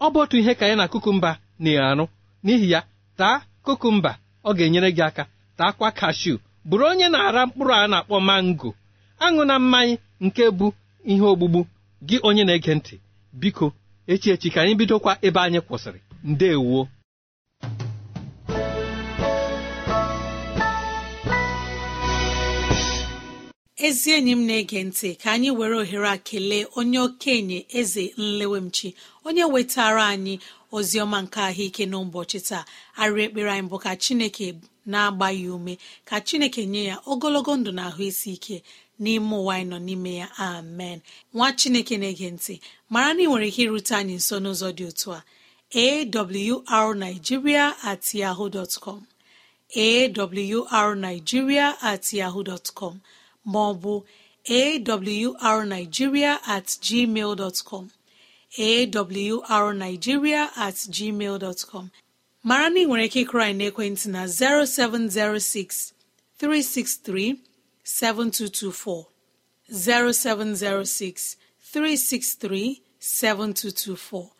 ọ 0.00 0.06
bụ 0.12 0.18
otu 0.22 0.36
ihe 0.40 0.52
ka 0.58 0.64
ya 0.70 0.76
na 0.76 0.88
kukumba 0.92 1.30
na-arụ. 1.58 2.04
N'ihi 2.44 2.70
ya 2.72 2.80
taa 3.18 3.40
kukumba 3.64 4.12
ọ 4.48 4.50
ga-enyere 4.56 4.90
gị 4.96 5.02
aka. 5.08 5.24
Taakwa 5.58 5.88
kashu 5.98 6.34
bụrụ 6.68 6.84
onye 6.90 7.06
na-ara 7.12 7.40
mkpụrụ 7.46 7.72
a 7.74 7.86
na-akpọ 7.92 8.16
mango. 8.28 8.70
Aṅụ 9.24 9.42
na 9.48 9.54
mmanya 9.62 9.96
nke 10.24 10.44
bụ 10.58 10.66
ihe 11.10 11.24
ogbugbu. 11.32 11.60
Gị 12.08 12.16
onye 12.28 12.42
na-ege 12.46 12.72
ntị. 12.78 12.94
Biko 13.40 13.66
echi 14.12 14.28
echi 14.34 14.48
ka 14.54 14.58
anyị 14.62 14.74
bidokwa 14.80 15.12
ebe 15.26 15.40
anyị 15.46 15.60
kwụsịrị. 15.66 16.00
Ndeewo 16.30 16.80
ezi 23.86 24.10
enyi 24.16 24.32
m 24.38 24.42
na-ege 24.46 24.80
ntị 24.88 25.08
ka 25.22 25.28
anyị 25.34 25.50
were 25.58 25.76
ohere 25.82 26.08
a 26.08 26.16
kelee 26.28 26.64
onye 26.78 26.98
okenye 27.06 27.58
eze 27.78 28.04
nlewemchi 28.18 28.88
onye 29.26 29.44
wetara 29.52 30.04
anyị 30.14 30.34
ozi 30.76 30.96
ọma 31.04 31.18
nke 31.24 31.38
ahụike 31.48 31.84
n'ụbọchị 31.90 32.38
taa. 32.48 32.64
Arị 33.00 33.20
ekpere 33.26 33.50
anyị 33.54 33.68
bụ 33.70 33.76
ka 33.84 33.92
chineke 34.02 34.46
na-agba 34.92 35.26
ya 35.40 35.48
ume 35.56 35.74
ka 36.08 36.16
chineke 36.26 36.62
nye 36.72 36.82
ya 36.90 36.96
ogologo 37.10 37.52
ndụ 37.58 37.70
na 37.78 37.82
ahụ 37.88 38.02
isi 38.10 38.30
ike 38.36 38.56
n'ime 39.02 39.34
ụwa 39.40 39.52
anyị 39.56 39.66
nọ 39.70 39.78
n'ime 39.86 40.12
ya. 40.20 40.26
Amen. 40.48 40.98
Nwa 41.34 41.48
chineke 41.58 41.94
na-ege 42.00 42.28
ntị 42.36 42.54
mara 42.92 43.10
na 43.14 43.20
ị 43.22 43.26
nwere 43.28 43.46
ike 43.50 43.62
irute 43.66 43.92
anyị 44.00 44.14
nso 44.20 44.36
n'ụzọ 44.42 44.68
dị 44.78 44.84
otu 44.90 45.08
a. 45.18 45.20
Awrnigeria 46.76 47.64
at 47.90 48.04
yahoo 48.20 48.48
com. 48.84 49.00
Awrnigeria 49.76 51.66
at 51.90 52.04
yahoo 52.18 52.44
maọbụ 53.52 53.92
awrnigeria 54.48 56.32
at 56.46 56.66
gmail 56.84 57.36
dot 57.36 57.56
awrnigeria 58.58 60.50
at 60.56 60.74
gmail 60.74 61.38
dot 61.38 61.64
com. 61.70 61.90
Mara 62.44 62.70
na 62.70 62.80
ị 62.80 62.86
nwere 62.86 63.04
ike 63.06 63.20
ịkụrụ 63.24 63.42
anyị 63.44 63.56
n'ekwentị 63.70 64.06
na 64.14 64.26
0706 64.26 65.92
363 66.40 67.36
7224 67.84 69.04
0706 69.70 71.36
363 71.74 72.80
7224 73.00 74.30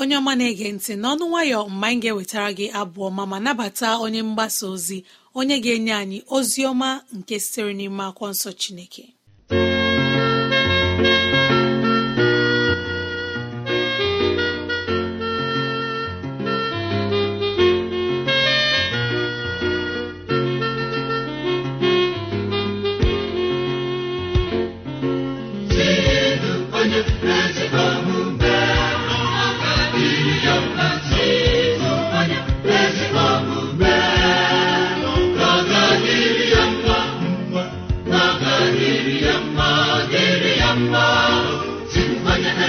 onye 0.00 0.16
ọma 0.20 0.32
na-ege 0.38 0.66
ntị 0.76 0.92
n'ọnụ 1.02 1.24
nwayọ 1.30 1.58
mgbe 1.68 1.86
anyị 1.88 2.00
ga-ewetara 2.02 2.50
gị 2.58 2.66
abụ 2.80 2.98
ọma 3.08 3.22
ma 3.30 3.38
nabata 3.44 3.88
onye 4.04 4.20
mgbasa 4.28 4.64
ozi 4.74 4.98
onye 5.38 5.56
ga-enye 5.64 5.92
anyị 6.02 6.18
ozi 6.36 6.60
ọma 6.70 6.88
nke 7.16 7.34
sitere 7.44 7.72
n'ime 7.78 8.02
akwụkwọ 8.08 8.26
nsọ 8.32 8.50
Chineke. 8.60 9.04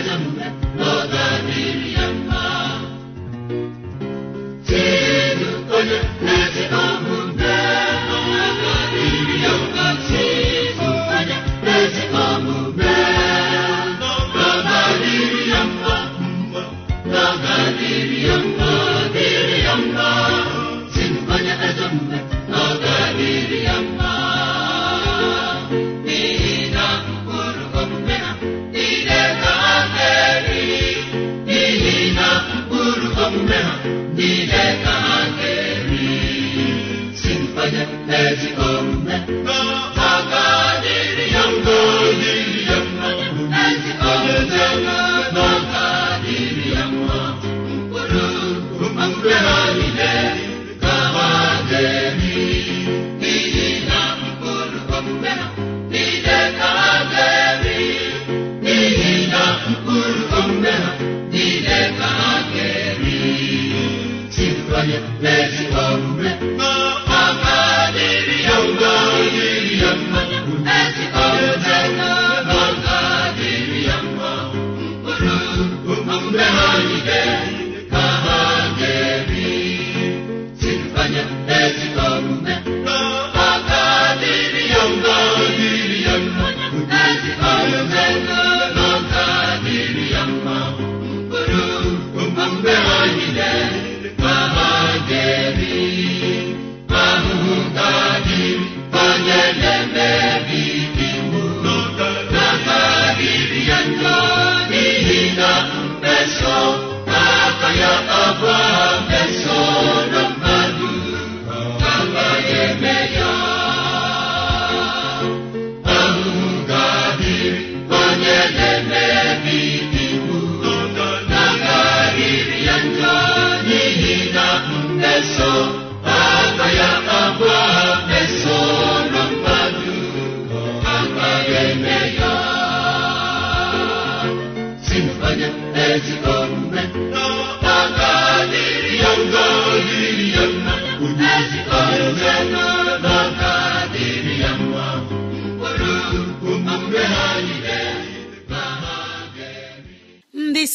Ndị 0.03 0.62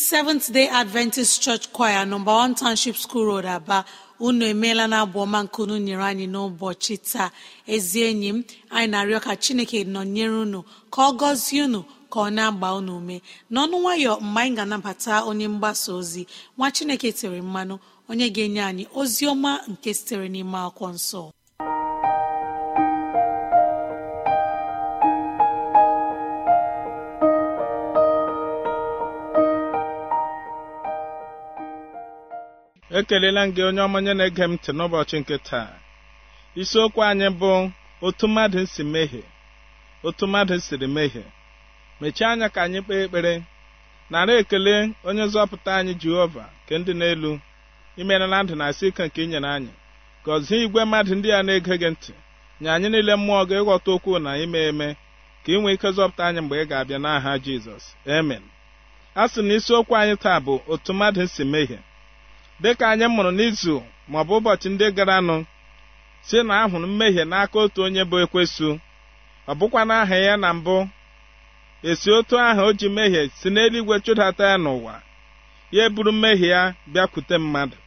seventh 0.08 0.50
day 0.52 0.66
adventist 0.68 1.42
church 1.42 1.68
choir 1.72 2.06
nọmba 2.06 2.32
1 2.32 2.54
township 2.54 2.96
school 2.96 3.24
road 3.26 3.44
aba. 3.46 3.84
Unu 4.20 4.44
emeela 4.46 4.86
na 4.88 5.00
abụ 5.04 5.18
ọma 5.24 5.42
nke 5.44 5.62
unu 5.62 5.78
nyere 5.78 6.02
anyị 6.04 6.26
n'ụbọchị 6.32 6.96
taa. 7.12 7.30
Ezi 7.66 8.00
enyi 8.08 8.28
m 8.32 8.44
anyị 8.70 8.88
na-arịọ 8.90 9.20
ka 9.20 9.36
chineke 9.36 9.84
nọnyere 9.84 10.36
unu 10.44 10.60
ka 10.90 11.00
ọ 11.08 11.12
gọzie 11.20 11.64
unu 11.64 11.80
ka 12.12 12.18
ọ 12.20 12.28
na-agba 12.36 12.68
unu 12.78 12.96
ume. 12.96 13.16
N'ọnụ 13.52 13.76
nwayọ 13.82 14.12
mgbe 14.20 14.40
anyị 14.40 14.54
ga-anabata 14.56 15.14
onye 15.28 15.48
mgbasa 15.48 15.92
ozi 15.98 16.26
nwa 16.56 16.70
chineke 16.76 17.12
tere 17.12 17.40
mmanụ 17.42 17.78
onye 18.10 18.26
ga-enye 18.34 18.62
anyị 18.70 18.84
ozi 19.00 19.26
ọma 19.32 19.60
nke 19.70 19.88
sitere 19.94 20.28
n'ime 20.32 20.58
akwụkwọ 20.66 20.88
nsọ. 20.96 21.22
Ekelela 33.00 33.42
m 33.46 33.50
gị 33.54 33.62
onye 33.68 33.80
ọmanye 33.86 34.12
na-ege 34.18 34.44
m 34.44 34.52
ntị 34.56 34.70
n'ụbọchị 34.76 35.16
nke 35.20 35.36
taa. 35.48 35.70
Isiokwu 36.60 37.00
anyị 37.10 37.28
bụ 37.40 37.52
otu 38.06 38.26
mmadụ 38.28 38.60
si 38.72 38.82
mehie. 38.92 39.22
Otu 40.06 40.24
mmadụ 40.26 40.54
siri 40.66 40.86
mehie. 40.96 41.24
Mechie 42.00 42.26
anya 42.30 42.48
ka 42.54 42.60
anyị 42.64 42.80
kpee 42.84 43.02
ekpere. 43.04 43.34
Nara 44.10 44.32
ekele 44.40 44.74
onye 45.08 45.22
nzọpụta 45.28 45.70
anyị 45.78 45.92
jehova 46.02 46.44
nke 46.64 46.74
ndị 46.80 46.92
n'elu 47.00 47.32
imere 48.00 48.26
na 48.30 48.38
ndụ 48.42 48.54
na-asị 48.58 48.84
ike 48.90 49.02
nke 49.06 49.20
inyere 49.24 49.48
anyị. 49.56 49.72
Gọzie 50.24 50.58
igwe 50.64 50.82
mmadụ 50.84 51.12
ndị 51.18 51.28
a 51.38 51.42
na-ege 51.46 51.74
gị 51.82 51.88
ntị. 51.94 52.12
Nye 52.60 52.68
anyị 52.74 52.88
niile 52.92 53.14
mmụọ 53.18 53.42
gị 53.48 53.56
ịghọta 53.60 53.90
okwu 53.96 54.12
na 54.24 54.30
ime 54.44 54.58
eme 54.70 54.88
ka 55.42 55.48
ị 55.54 55.60
nwee 55.60 55.74
ike 55.76 55.88
zọpụta 55.96 56.22
anyị 56.28 56.40
mgbe 56.44 56.56
ị 56.62 56.64
ga-abịa 56.70 56.98
n'aha 57.04 57.32
jizọs. 57.44 57.84
Amen. 58.18 58.42
A 59.14 59.22
sị 59.32 59.40
na 59.46 59.54
isiokwu 59.58 59.94
anyị 60.00 60.14
taa 60.24 60.38
bụ 60.44 60.54
otu 60.72 60.90
mmadụ 60.94 61.22
si 61.34 61.44
mehie. 61.52 61.78
Dịka 62.62 62.84
anyị 62.92 63.06
mụrụ 63.14 63.30
n'izu 63.38 63.74
maọbụ 64.10 64.32
ụbọchị 64.38 64.68
ndị 64.72 64.86
garanụ 64.96 65.36
si 66.26 66.38
na 66.48 66.54
ahụrụ 66.62 66.86
mmehie 66.90 67.22
n'aka 67.30 67.56
otu 67.64 67.80
onye 67.86 68.02
bụ 68.10 68.16
ekwesu. 68.24 68.68
Ọ 69.50 69.52
bụkwa 69.58 69.80
n'aha 69.88 70.16
ya 70.26 70.34
na 70.42 70.48
mbụ 70.58 70.76
esi 71.88 72.08
otu 72.18 72.34
ahụ 72.48 72.62
o 72.68 72.72
ji 72.78 72.88
mehie 72.96 73.22
si 73.38 73.48
n'eluigwe 73.54 73.96
chụdata 74.04 74.44
ya 74.52 74.56
n'ụwa 74.64 74.94
ya 75.74 75.80
eburu 75.88 76.12
mmehie 76.14 76.48
ya 76.54 76.62
bịakwute 76.92 77.36
mmadụ. 77.42 77.78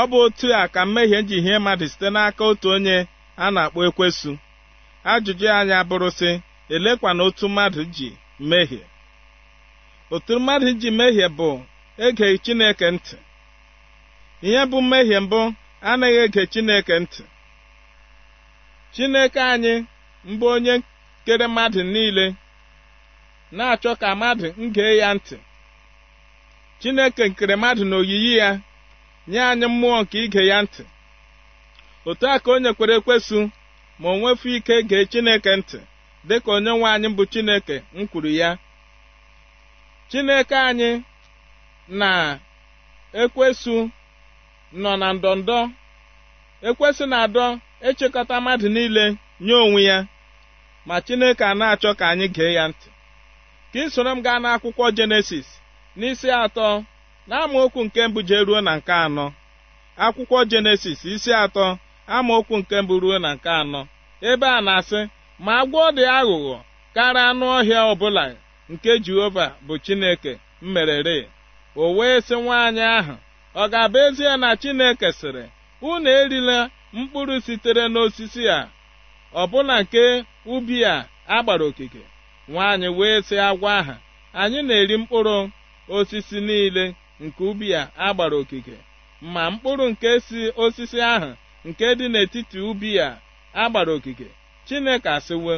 Ọ 0.00 0.02
bụ 0.10 0.16
otu 0.26 0.46
a 0.60 0.68
ka 0.74 0.80
mmehie 0.86 1.18
ji 1.28 1.36
hie 1.44 1.56
mmadụ 1.58 1.84
site 1.92 2.08
n'aka 2.14 2.42
otu 2.50 2.66
onye 2.74 2.96
a 3.44 3.46
na-akpọ 3.54 3.80
ekwesu. 3.88 4.30
Ajụjụ 5.12 5.46
anyị 5.58 5.74
abụrụ 5.80 6.08
elekwa 6.74 7.10
na 7.16 7.22
otu 7.28 7.44
mmadụ 7.48 7.82
ji 7.94 8.08
mehie 8.50 8.84
otu 10.14 10.32
mmadụ 10.40 10.68
ji 10.80 10.88
mehie 10.98 11.26
bụ 11.38 11.48
ege 12.04 12.26
chineke 12.44 12.86
ntị. 12.94 13.16
Ihe 14.46 14.62
bụ 14.70 14.78
mmehie 14.82 15.18
mbụ 15.24 15.40
anaghị 15.90 16.18
ege 16.24 16.42
chineke 16.52 16.94
ntị. 17.02 17.22
Chineke 18.94 19.40
anyị 19.52 19.74
mbụ 20.30 20.46
onye 20.54 20.74
kere 21.24 21.46
mmadụ 21.48 21.80
niile 21.92 22.26
na-achọ 23.56 23.90
ka 24.00 24.08
mmadụ 24.14 24.46
ngee 24.64 24.94
ya 25.00 25.08
ntị. 25.16 25.36
Chineke 26.80 27.22
nkere 27.30 27.54
mmadụ 27.56 27.82
n'oyiyi 27.90 28.32
ya 28.40 28.48
nye 29.30 29.40
anyị 29.50 29.66
mmụọ 29.72 29.96
nke 30.02 30.16
ige 30.24 30.42
ya 30.50 30.58
ntị. 30.64 30.82
Otu 32.08 32.24
a 32.34 32.36
ka 32.44 32.48
o 32.54 32.58
nyekwara 32.62 32.94
ekwesu 32.98 33.38
ma 34.00 34.06
o 34.12 34.16
nwefu 34.18 34.46
ike 34.56 34.74
gee 34.88 35.04
chineke 35.12 35.50
ntị 35.58 35.78
dịka 36.28 36.50
onye 36.56 36.70
nwe 36.76 36.86
anyị 36.94 37.08
bụ 37.16 37.22
chineke 37.32 37.76
m 37.96 38.06
kwuru 38.10 38.30
ya. 38.40 38.50
Chineke 40.10 40.56
anyị 40.68 40.90
na 42.00 42.10
ekwesu 43.22 43.74
nọ 44.82 44.90
na 45.00 45.08
ndọndọ. 45.16 45.58
Ekwesu 46.68 47.04
na-adọ 47.12 47.44
echekọta 47.88 48.36
mmadụ 48.40 48.68
niile 48.74 49.04
nye 49.44 49.54
onwe 49.64 49.80
ya 49.90 49.98
ma 50.86 50.96
chineke 51.06 51.44
a 51.44 51.54
na-achọ 51.60 51.90
ka 51.98 52.04
anyị 52.12 52.26
gee 52.34 52.52
ya 52.58 52.64
ntị. 52.70 52.88
Ka 53.72 53.78
ị 53.84 53.90
soro 53.94 54.10
m 54.16 54.20
gaa 54.24 54.38
n'akwụkwọ 54.42 54.84
jenesis 54.96 55.48
n'isi 55.98 56.28
atọ 56.44 56.68
na 57.28 57.34
amaokwu 57.44 57.80
nke 57.86 58.00
mbụ 58.08 58.20
jee 58.28 58.42
ruo 58.46 58.60
na 58.66 58.72
nke 58.78 58.92
anọ. 59.04 59.26
Akwụkwọ 60.04 60.38
jenesis 60.50 61.00
isi 61.12 61.30
atọ 61.44 61.66
amaokwu 62.16 62.54
nke 62.60 62.76
mbụ 62.84 62.94
ruo 63.02 63.16
na 63.24 63.30
nke 63.36 63.50
anọ. 63.60 63.80
Ebe 64.30 64.46
a 64.46 64.60
na-asị 64.66 65.00
ma 65.44 65.52
agwọ 65.60 65.82
dị 65.96 66.04
aghụghọ 66.18 66.56
karịa 66.94 67.24
anụ 67.30 67.44
ọhịa 67.58 67.80
ọbụla 67.92 68.24
nke 68.72 68.90
jehova 69.04 69.46
bụ 69.66 69.74
chineke 69.84 70.32
mmerere 70.62 71.18
o 71.82 71.84
wee 71.96 72.18
sị 72.26 72.34
nwaanyị 72.44 72.82
ahụ 72.98 73.14
ọ 73.60 73.64
ga-abụ 73.72 73.98
ezie 74.06 74.36
na 74.42 74.48
chineke 74.60 75.08
sịrị 75.18 75.44
unu 75.90 76.10
erila 76.20 76.58
mkpụrụ 76.96 77.34
sitere 77.46 77.84
n'osisi 77.92 78.42
a 78.58 78.68
ọbụla 79.42 79.74
nke 79.82 80.02
ubi 80.54 80.76
a 80.84 81.08
agbara 81.36 81.64
okike. 81.70 82.02
Nwaanyị 82.50 82.88
wee 82.98 83.18
sị 83.28 83.36
agwọ 83.48 83.68
aha 83.78 83.94
anyị 84.40 84.60
na-eri 84.68 84.96
mkpụrụ 85.02 85.36
osisi 85.96 86.38
niile 86.46 86.84
nke 87.24 87.40
ubi 87.50 87.66
a 87.80 87.90
agbara 88.06 88.36
okike 88.42 88.76
ma 89.32 89.42
mkpụrụ 89.52 89.84
nke 89.92 90.10
si 90.26 90.40
osisi 90.64 90.98
ahụ 91.12 91.30
nke 91.68 91.84
dị 91.98 92.06
n'etiti 92.12 92.58
ubi 92.70 92.90
a 93.06 93.18
agbara 93.62 93.92
okike. 93.96 94.28
Chineke 94.66 95.08
asịwo 95.16 95.54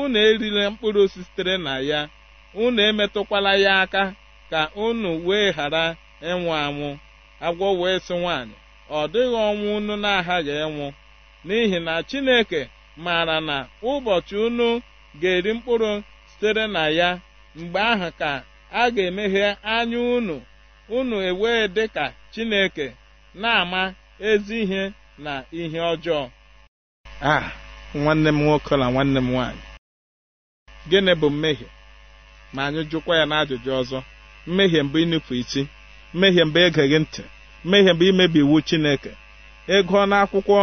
unu 0.00 0.18
erila 0.28 0.62
mkpụrụ 0.70 1.02
sitere 1.12 1.54
na 1.64 1.72
ya 1.90 2.00
unu 2.62 2.80
emetụkwala 2.88 3.52
ya 3.64 3.72
aka 3.82 4.02
ka 4.50 4.60
unu 4.86 5.10
wee 5.26 5.48
ghara 5.56 5.84
ịnwụ 6.30 6.50
anwụ. 6.64 6.90
Agwọ 7.46 7.66
wee 7.80 7.98
sị 8.06 8.14
nwaanyị 8.20 8.54
ọ 8.90 9.00
dịghị 9.12 9.36
ọnwụ 9.48 9.68
unu 9.76 9.94
na-aghaghị 10.04 10.52
ịnwụ 10.64 10.86
n'ihi 11.46 11.78
na 11.86 11.94
chineke 12.08 12.60
maara 13.04 13.36
na 13.48 13.56
ụbọchị 13.90 14.36
unu 14.46 14.68
ga-eri 15.20 15.52
mkpụrụ 15.56 15.90
sitere 16.30 16.66
na 16.66 16.82
ya. 16.98 17.08
Mgbe 17.56 17.80
ahụ 17.92 18.08
ka 18.18 18.30
a 18.72 18.90
ga-emeghe 18.94 19.56
anya 19.74 19.98
unu 20.16 20.36
unu 20.96 21.16
ewee 21.28 21.68
dị 21.74 21.84
ka 21.94 22.04
chineke 22.32 22.86
na-ama 23.34 23.82
ezi 24.28 24.56
ihe 24.62 24.82
na 25.24 25.32
ihe 25.60 25.78
ọjọọ. 25.92 26.22
A 27.22 27.52
nwanne 27.94 28.28
m 28.32 28.38
nwoke 28.42 28.76
na 28.76 28.86
nwanne 28.90 29.20
m 29.20 29.28
nwaanyị 29.32 29.62
gịnị 30.90 31.12
bụ 31.20 31.28
mmehie? 31.30 31.68
Ma 32.54 32.60
anyị 32.66 32.82
jụkwa 32.90 33.12
ya 33.20 33.24
n'ajụjụ 33.30 33.70
ọzọ. 33.80 33.98
Mmehie 34.46 34.80
mbụ 34.82 34.96
ịnụpụ 35.04 35.32
isi 35.42 35.62
mmehie 36.14 36.44
mbụ 36.48 36.58
egeghị 36.66 36.98
ntị 37.02 37.22
mmehie 37.64 37.92
mbụ 37.94 38.04
imebi 38.10 38.38
iwu 38.44 38.56
chineke. 38.68 39.10
Ịgụọ 39.76 40.02
n'akwụkwọ 40.10 40.58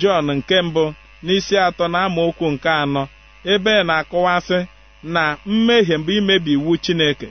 jọn 0.00 0.26
nke 0.36 0.56
mbụ 0.66 0.84
n'isi 1.24 1.54
atọ 1.66 1.84
na 1.92 1.98
amaokwu 2.06 2.46
nke 2.54 2.68
anọ 2.82 3.02
ebe 3.52 3.72
na-akọwasị 3.88 4.58
na 5.14 5.22
mmehie 5.50 5.96
mbụ 6.00 6.10
imebi 6.20 6.52
iwu 6.56 6.72
chineke. 6.84 7.28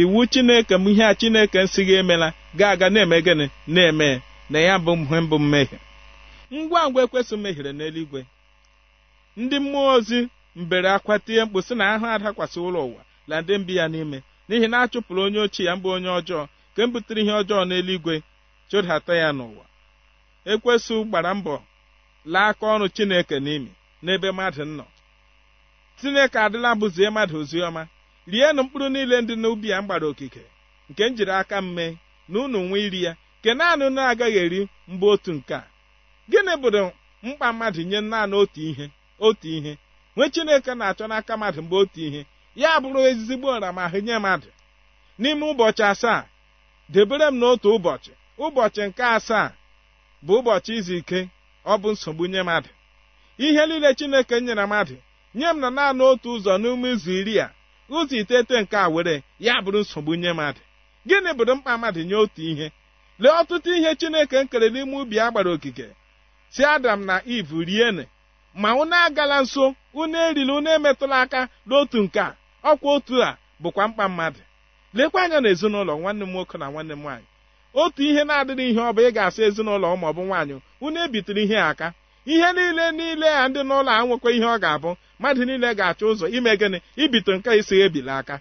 Iwu 0.00 0.20
chineke 0.32 0.74
m 0.74 0.86
ihe 0.90 1.04
a 1.04 1.14
chineke 1.20 1.58
nsighị 1.64 1.94
emela 2.00 2.28
ga-aga 2.58 2.86
na-eme 2.94 3.16
gịnị? 3.26 3.46
Na-eme 3.74 4.08
na 4.50 4.58
ya 4.66 4.74
bụ 4.84 4.92
ihe 5.02 5.18
mbụ 5.24 5.36
mmehie. 5.42 5.78
Ngwa 6.54 6.80
ngwa 6.88 7.00
ekwesị 7.04 7.34
mehiere 7.42 7.72
n'eluigwe. 7.78 8.20
Ndị 9.40 9.56
mmụọ 9.62 9.88
ozi 9.96 10.20
mbere 10.62 10.88
akwa 10.96 11.14
tie 11.24 11.40
mkpu 11.44 11.58
sị 11.66 11.74
na 11.78 11.84
ahụ 11.94 12.06
adakwasị 12.14 12.58
ụlọ 12.66 12.80
ụwa 12.88 13.02
na 13.28 13.34
ndị 13.40 13.54
mbi 13.60 13.72
ya 13.78 13.86
n'ime. 13.92 14.18
N'ihi 14.50 14.68
na 14.72 14.78
a 14.84 14.88
chụpụrụ 14.92 15.20
onye 15.26 15.38
ochie 15.46 15.64
ya 15.68 15.72
mbụ 15.76 15.88
onye 15.96 16.08
ọjọọ 16.18 16.42
nke 16.72 16.80
m 16.86 16.90
butere 16.92 17.20
ihe 17.22 17.32
ọjọọ 17.40 17.60
n'eluigwe 17.68 18.14
chụdata 18.70 19.12
ya 19.22 19.28
n'ụwa. 19.36 19.64
Ekwesụ 20.52 20.94
gbara 21.08 21.30
mbọ 21.38 21.54
laa 22.32 22.48
aka 22.50 22.64
ọrụ 22.74 22.86
chineke 22.96 23.36
n'imi 23.44 23.70
n'ebe 24.04 24.28
mmadụ 24.32 24.64
nọ. 24.78 24.84
Chineke 25.98 26.38
adịla 26.44 26.70
bụzie 26.80 27.08
mmadụ 27.10 27.36
oziọma 27.42 27.82
rienụ 28.30 28.60
mkpụrụ 28.64 28.86
niile 28.94 29.16
ndị 29.22 29.34
n'ubi 29.42 29.66
ya 29.72 29.78
mgbara 29.82 30.06
okike 30.12 30.42
nke 30.90 31.02
m 31.08 31.12
jiri 31.16 31.32
aka 31.40 31.56
m 31.64 31.66
mee 31.76 31.92
na 32.30 32.36
unu 32.44 32.58
nwee 32.68 32.84
iri 32.86 33.00
ya 33.06 33.12
nke 33.38 33.50
naanị 33.58 33.84
unu 33.88 34.00
agaghị 34.10 34.38
eri 34.44 34.60
mgbe 34.90 35.06
otu 35.14 35.30
nke 35.38 35.54
a. 35.54 35.62
Gịnị 36.30 36.52
bụrụ 36.62 36.82
mkpa 37.26 37.46
mmadụ 37.52 37.80
nye 37.90 37.98
naanị 38.10 38.34
otu 38.42 38.60
ihe 38.68 38.86
otu 39.26 39.46
ihe? 39.56 39.72
Nwee 40.16 40.28
chineke 40.34 40.72
na-achọ 40.78 41.04
n'aka 41.10 41.32
mmadụ 41.36 41.60
mgbe 41.64 41.76
otu 41.82 42.00
ihe 42.06 42.20
ya 42.56 42.80
bụrụ 42.82 43.00
ezigbo 43.10 43.48
nramahụ 43.58 43.98
nye 44.06 44.18
mmadụ 44.18 44.48
n'ime 45.20 45.44
ụbọchị 45.52 45.82
asaa 45.92 46.20
debere 46.92 47.26
m 47.30 47.36
n'otu 47.40 47.68
ụbọchị. 47.76 48.12
Ụbọchị 48.44 48.82
nke 48.88 49.02
asaa 49.16 49.46
bụ 50.24 50.32
ụbọchị 50.40 50.72
izu 50.78 50.94
ike 51.00 51.20
ọ 51.66 51.74
bụ 51.82 51.88
nsogbu 51.92 52.24
nye 52.32 52.42
mmadụ. 52.42 52.70
Ihe 53.38 53.62
niile 53.66 53.90
chineke 53.98 54.36
nyere 54.40 54.64
mmadụ 54.66 54.96
nye 55.34 55.46
m 55.54 55.58
na 55.62 55.68
naanị 55.76 56.02
otu 56.10 56.28
ụzọ 56.36 56.52
n'ime 56.62 56.88
izu 56.94 57.12
iri 57.20 57.34
a 57.44 57.46
ụzọ 57.90 58.14
iteghete 58.20 58.56
nke 58.62 58.76
a 58.76 58.86
were 58.94 59.14
ya 59.46 59.54
bụrụ 59.64 59.78
nsogbu 59.84 60.12
nye 60.22 60.32
mmadụ. 60.32 60.60
Gịnị 61.08 61.30
bụrụ 61.38 61.52
mkpa 61.56 61.72
mmadụ 61.78 62.00
nye 62.08 62.14
otu 62.22 62.42
ihe? 62.50 62.66
Lee 63.20 63.32
ọtụtụ 63.40 63.68
ihe 63.78 63.90
chineke 64.00 64.36
nkere 64.44 64.66
n'ime 64.72 64.94
ubi 65.00 65.16
a 65.24 65.30
gbara 65.30 65.50
okike 65.56 65.86
si 66.54 66.62
adam 66.64 67.00
na 67.08 67.14
iv 67.34 67.48
riene 67.68 68.04
ma 68.54 68.68
unu 68.80 68.96
agala 69.04 69.36
nso 69.44 69.64
unu 70.00 70.16
erila 70.26 70.52
unu 70.58 70.70
emetụla 70.76 71.16
aka 71.24 71.40
n'otu 71.68 71.98
nke 72.04 72.20
a. 72.20 72.30
ọkwa 72.64 72.88
otu 72.96 73.22
a 73.24 73.36
bụkwa 73.62 73.88
mkpa 73.88 74.08
mmadụ. 74.08 74.40
Lekwa 74.94 75.22
anya 75.22 75.38
n'ezinụlọ 75.40 75.92
nwanne 76.00 76.24
m 76.26 76.30
nwoke 76.32 76.58
na 76.58 76.66
nwanne 76.70 76.92
m 76.94 77.00
nwaanyị. 77.02 77.26
Otu 77.74 78.02
ihe 78.02 78.22
na-adịrị 78.24 78.64
ihe 78.70 78.80
ọ 78.80 78.92
bụ 78.96 79.00
ị 79.08 79.10
ga-asị 79.16 79.40
ezinụlọ 79.48 79.88
ma 80.00 80.06
ọ 80.10 80.12
bụ 80.16 80.22
nwaanyị 80.28 80.54
unu 80.80 80.98
ebitere 81.04 81.42
ihe 81.46 81.58
aka. 81.70 81.88
Ihe 82.26 82.48
niile 82.52 82.86
niile 82.92 83.28
a 83.28 83.48
ndị 83.48 83.60
n'ụlọ 83.68 83.90
a 83.98 84.02
nwekwa 84.06 84.30
ihe 84.36 84.46
ọ 84.54 84.56
ga-abụ. 84.62 84.90
Mmadụ 85.18 85.42
niile 85.44 85.68
ga-achọ 85.78 86.04
ụzọ 86.12 86.26
ime 86.36 86.52
gịnị? 86.60 86.78
Ibito 87.02 87.32
nke 87.36 87.50
isi 87.58 87.74
ebili 87.84 88.10
aka. 88.10 88.36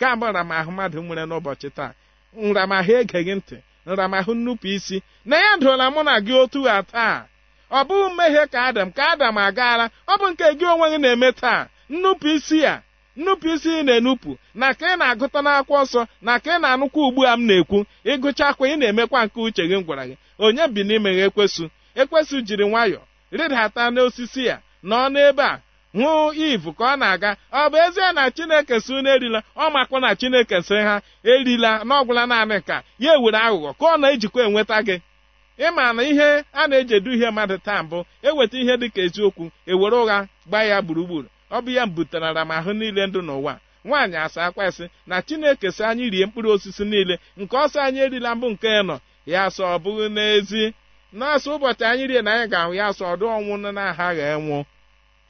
Ka 0.00 0.06
abụ 0.12 0.26
nramahụ 0.30 0.70
mmadụ 0.72 0.98
nwere 1.02 1.24
n'ụbọchị 1.28 1.68
taa. 1.76 1.92
Nramahụ 2.36 2.92
egeghị 3.00 3.34
ntị 3.38 3.56
nramahụ 3.86 4.32
nnupụ 4.34 4.66
isi. 4.76 4.96
Na 5.28 5.36
ya 5.44 5.52
dụla 5.60 5.86
mụ 5.94 6.00
na 6.08 6.14
gị 6.26 6.32
otu 6.42 6.60
a 6.68 6.82
taa. 6.92 7.26
Ọ 7.70 7.78
bụghị 7.88 8.08
mmehie 8.12 8.44
ka 8.52 8.58
adam 8.68 8.88
ka 8.96 9.02
adam 9.12 9.36
agaala 9.38 9.84
ọ 10.08 10.14
bụ 10.20 10.26
nke 10.32 10.44
gị 10.58 10.64
onwe 10.72 10.86
gị 10.92 10.98
na-eme 11.02 11.32
taa. 11.32 11.66
Nnupụ 11.90 12.26
isi 12.36 12.58
ya 12.64 12.74
nnupụ 13.18 13.46
isi 13.54 13.68
ị 13.80 13.82
na-enupụ 13.86 14.30
na 14.60 14.66
ka 14.78 14.86
ị 14.94 14.96
na-agụta 15.00 15.40
n'akwụkwọ 15.46 15.82
nsọ 15.84 16.00
na 16.26 16.32
ka 16.44 16.50
ị 16.56 16.60
na-anụkwa 16.62 17.00
ugbu 17.08 17.20
a 17.26 17.32
m 17.36 17.42
na-ekwu 17.48 17.78
ịgụchakwa 18.12 18.64
ị 18.72 18.76
na-emekwa 18.80 19.18
nke 19.26 19.38
uche 19.46 19.62
gị 19.70 19.76
m 19.78 19.82
gwara 19.86 20.04
gị. 20.08 20.16
Onye 20.44 20.64
bi 20.74 20.80
n'ime 20.88 21.10
gị 21.16 21.22
ekwesụ 21.28 21.64
ekwesụ 22.00 22.36
jiri 22.46 22.64
nwayọọ 22.70 23.02
rịdata 23.32 23.82
n'osisi 23.94 24.42
ya 24.48 24.56
nọ 24.84 24.98
n'ebe 25.12 25.42
a 25.42 25.54
hụ 25.94 26.32
ivu 26.46 26.70
ka 26.78 26.84
ọ 26.94 26.96
na-aga. 27.00 27.30
Ọ 27.52 27.62
bụ 27.70 27.76
ezie 27.86 28.12
na 28.16 28.22
chineke 28.30 28.80
si 28.80 28.92
unu 28.94 29.08
erila 29.10 29.40
ọ 29.56 29.70
makwa 29.74 30.00
na 30.00 30.14
chineke 30.20 30.62
si 30.62 30.74
ha 30.86 30.94
erila 31.24 31.70
n'ọgwụla 31.88 32.22
naanị 32.30 32.56
nka 32.60 32.76
ya 32.98 33.12
ewere 33.16 33.38
aghụghọ 33.46 33.70
ka 33.78 33.84
ọ 33.94 33.96
na-ejikwa 34.00 34.40
enweta 34.46 34.76
gị. 34.86 34.96
Ịma 35.66 35.92
na 35.92 36.02
ihe 36.02 36.44
a 36.52 36.62
na-eji 36.68 36.94
edu 36.94 37.10
ihe 37.16 37.30
mmadụ 37.30 37.56
taa 37.66 37.82
mbụ 37.82 37.98
eweta 38.22 38.56
ihe 38.62 38.74
dịka 38.80 39.00
eziokwu 39.06 39.44
ewere 39.66 39.96
ụgha 40.02 40.18
gbaa 40.48 40.62
ya 40.70 40.82
gburugburu. 40.82 41.28
Ọ 41.50 41.58
bụ 41.64 41.70
ya 41.70 41.86
butere 41.86 42.26
aramahụ 42.26 42.72
niile 42.72 43.06
ndụ 43.06 43.20
n'ụwa. 43.22 43.54
Nwaanyị 43.84 44.16
asa 44.16 44.40
akwasị 44.46 44.84
na 45.06 45.22
chineke 45.22 45.70
si 45.72 45.82
anyị 45.84 46.10
rie 46.10 46.26
mkpụrụ 46.26 46.48
osisi 46.54 46.84
niile. 46.84 47.18
Nke 47.36 47.56
ọsọ 47.56 47.78
anyị 47.86 47.98
erila 48.00 48.34
mbụ 48.34 48.46
nke 48.50 48.68
nọ. 48.88 48.96
Ya 49.26 49.42
sọ 49.50 49.64
ọ 49.74 49.78
bụghị 49.82 50.06
n'ezi. 50.16 50.64
Na-asụ 51.12 51.48
ụbọchị 51.56 51.84
anyị 51.90 52.04
rie 52.10 52.22
na 52.22 52.30
anyị 52.34 52.46
ga-ahụ 52.52 52.72
ya 52.74 52.86
sọ 52.92 53.04
ọdụ 53.14 53.24
ọnwụ 53.36 53.54
na-aghaghị 53.72 54.22
enwụ. 54.34 54.64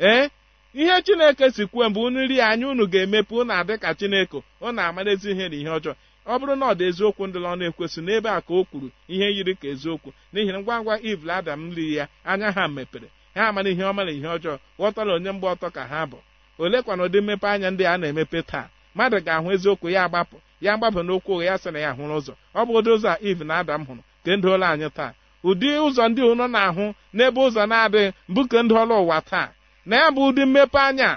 Ee 0.00 0.28
ihe 0.74 1.02
chineke 1.02 1.50
si 1.50 1.66
kwuo 1.66 1.88
mgbe 1.90 2.00
unu 2.00 2.26
rie 2.26 2.42
anya 2.42 2.68
unu 2.68 2.84
ga-emepe 2.86 3.34
unu 3.34 3.52
adị 3.52 3.74
ka 3.78 3.94
chineke. 3.94 4.42
Unu 4.60 4.80
amarezi 4.82 5.30
ihe 5.30 5.48
na 5.48 5.56
ihe 5.56 5.70
ọjọọ. 5.78 5.94
Ọ 6.26 6.34
bụrụ 6.38 6.54
na 6.56 6.66
ọ 6.66 6.74
dị 6.78 6.84
eziokwu 6.90 7.26
ndị 7.26 7.38
ọ 7.38 7.56
na-ekwesị 7.58 8.00
n'ebe 8.06 8.28
a 8.30 8.40
ka 8.40 8.52
o 8.54 8.64
kwuru 8.64 8.88
ihe 9.08 9.26
yiri 9.36 9.54
ka 9.60 9.66
eziokwu. 9.72 10.08
N'ihi 10.32 10.52
ngwa 10.58 10.76
ngwa 10.82 10.94
ivl 11.10 11.30
adam 11.30 11.60
riri 11.76 11.96
ya 11.96 12.04
anya 12.24 12.50
ha 12.52 12.68
mepere. 12.68 13.08
Ha 13.38 13.48
amara 13.48 13.70
ihe 13.70 13.82
ọma 13.90 14.04
na 14.04 14.10
ihe 14.10 14.26
ọjọọ. 14.36 14.58
Ghọtara 14.78 15.12
onye 15.16 15.30
mgba 15.32 15.48
ọtọ 15.54 15.68
ka 15.76 15.82
ha 15.90 16.00
bụ. 16.10 16.18
Olekwana 16.58 17.02
ụdị 17.06 17.20
mmepe 17.20 17.46
anya 17.48 17.70
ndị 17.70 17.84
a 17.86 17.94
na-emepe 17.98 18.42
taa? 18.42 18.68
Mmadụ 18.94 19.16
ga-ahụ 19.26 19.48
eziokwu 19.54 19.88
ya 19.94 20.00
agbapụ 20.06 20.36
ya 20.60 20.70
agbapụ 20.74 21.00
n'okwu 21.06 21.32
ụgha 21.34 21.44
ya 21.44 21.54
sị 21.58 21.70
na 21.72 21.78
ya 21.78 21.90
hụrụ 21.96 22.14
ụzọ. 22.18 22.32
Ọ 22.54 22.60
bụ 22.66 22.72
ụdị 22.78 22.90
ụzọ 22.96 23.08
a 23.14 23.16
iv 23.28 23.38
na 23.48 23.54
adam 23.62 23.82
hụrụ 23.88 24.02
ka 24.24 24.36
ndụola 24.36 24.66
anyị 24.72 24.88
taa. 24.96 25.12
Ụdị 25.44 25.68
ụzọ 25.86 26.02
ndị 26.08 26.22
unu 26.30 26.46
na-ahụ 26.54 26.84
n'ebe 27.16 27.40
ụzọ 27.46 27.62
na-adịghị 27.70 28.12
mbụ 28.28 28.40
ka 28.50 28.58
ndụọla 28.62 28.94
ụwa 29.02 29.18
taa. 29.30 29.48
Na 29.86 29.96
ya 29.96 30.10
bụ 30.10 30.20
ụdị 30.28 30.42
mmepe 30.46 30.78
anya 30.88 31.10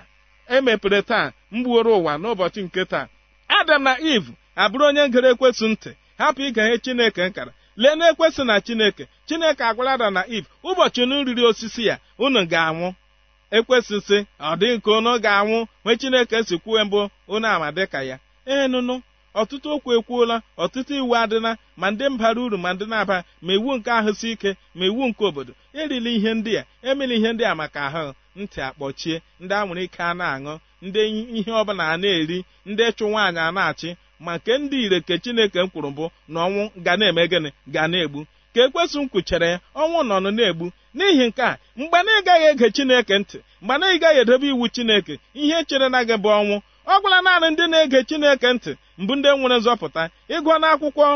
emepere 0.56 1.02
taa 1.02 1.32
mgbuoro 1.52 1.92
ụwa 2.00 2.14
n'ụbọchị 2.22 2.62
nke 2.64 2.86
taa. 2.86 3.08
Adam 3.48 3.84
na 3.84 3.94
iv 4.14 4.24
abụrụ 4.56 4.84
onye 4.90 5.04
ngere 5.10 5.30
ekwesị 5.34 5.66
ntị. 5.72 5.92
Hapụ 6.18 6.42
ige 6.42 6.62
ihe 6.68 6.78
chineke 6.78 7.24
nkara. 7.30 7.52
Lee 7.76 7.96
na 7.96 8.06
ekwesị 8.12 8.44
na 8.46 8.56
chineke. 8.66 9.04
Chineke 9.32 9.64
agwara 9.64 9.92
adam 9.94 10.14
na 10.14 10.24
iv 10.28 10.46
ụbọchị 10.64 11.02
unu 11.04 11.24
riri 11.24 11.46
osisi 11.46 11.86
ya 11.88 12.00
unu 12.20 12.40
ga-anwụ. 12.52 12.94
Ekwesịsị 13.58 14.18
ọ 14.40 14.56
dị 14.60 14.68
nke 14.78 14.90
unu 14.92 15.12
ga-anwụ. 15.24 15.68
Nwee 15.86 15.96
chineke 15.98 16.44
si 16.44 16.56
kwuwe 16.58 16.84
mbụ 16.84 17.10
unu 17.28 17.48
ama 17.48 17.72
dịka 17.72 18.00
ya. 18.10 18.20
Ee 18.48 18.68
nụnụ 18.68 18.96
ọtụtụ 19.36 19.68
okwu 19.76 19.90
ekwuola 20.00 20.36
ọtụtụ 20.64 20.94
iwu 21.00 21.14
adịla 21.22 21.52
ma 21.80 21.88
ndị 21.92 22.06
mbara 22.10 22.42
uru 22.42 22.58
ma 22.64 22.70
ndị 22.74 22.86
na-aba 22.92 23.18
ma 23.42 23.52
iwu 23.58 23.72
nke 23.78 23.90
ahụ 23.98 24.12
si 24.20 24.28
ike 24.34 24.52
ma 24.76 24.84
iwu 24.90 25.04
nke 25.10 25.24
obodo. 25.30 25.54
Erila 25.80 26.10
ihe 26.18 26.32
ndị 26.34 26.52
a 26.60 26.64
emela 26.90 27.14
ihe 27.18 27.30
ndị 27.34 27.44
a 27.52 27.56
maka 27.60 27.80
ahụ 27.88 28.06
ntị 28.40 28.60
akpọchie 28.68 29.16
ndị 29.42 29.54
anwụrụ 29.60 29.82
ike 29.88 30.02
a 30.04 30.12
na-aṅụ 30.20 30.54
ndị 30.86 31.00
ihe 31.40 31.52
ọbụla 31.62 31.84
a 31.94 31.98
na-eri 32.02 32.38
ndị 32.70 32.82
ịchụ 32.90 33.06
nwaanyị 33.12 33.40
a 33.48 33.52
na-achị 33.56 33.90
ma 34.26 34.32
nke 34.38 34.52
ndị 34.62 34.78
ire 34.86 35.00
ke 35.08 35.14
chineke 35.24 35.60
m 35.64 35.68
kwuru 35.72 35.90
mbụ 35.94 36.06
na 36.28 36.38
ọnwụ 36.48 36.64
ga 36.86 36.94
na-eme 37.00 37.24
gịnị? 37.32 37.50
Ga 37.74 37.84
na-egbu. 37.92 38.22
Ka 38.54 38.60
ekwesị 38.66 38.98
m 39.04 39.10
kwuchere 39.12 39.48
ya 39.54 39.58
ọnwụ 39.82 40.00
nọ 40.10 40.16
na-egbu. 40.24 40.66
N'ihi 40.98 41.26
nke 41.30 41.42
a 41.42 41.58
mgbe 41.80 41.98
na 42.06 42.12
ị 42.20 42.22
ege 42.52 42.68
chineke 42.76 43.16
ntị 43.22 43.38
mgbe 43.62 43.76
na 43.82 43.86
ị 43.94 44.00
gaghị 44.02 44.20
edebe 44.24 44.48
iwu 44.54 44.66
chineke 44.76 45.14
ihe 45.42 45.58
chere 45.70 45.88
na 45.94 46.00
gị 46.08 46.16
bụ 46.24 46.30
ọnwụ. 46.40 46.56
Ọ 46.92 47.02
gwara 47.02 47.20
naanị 47.26 47.48
ndị 47.54 47.64
na-ege 47.72 48.00
chineke 48.10 48.48
ntị 48.56 48.72
mbụ 49.02 49.14
ndị 49.18 49.30
nwere 49.38 49.58
nzọpụta 49.60 50.04
ịgụọ 50.36 50.56
n'akwụkwọ 50.62 51.08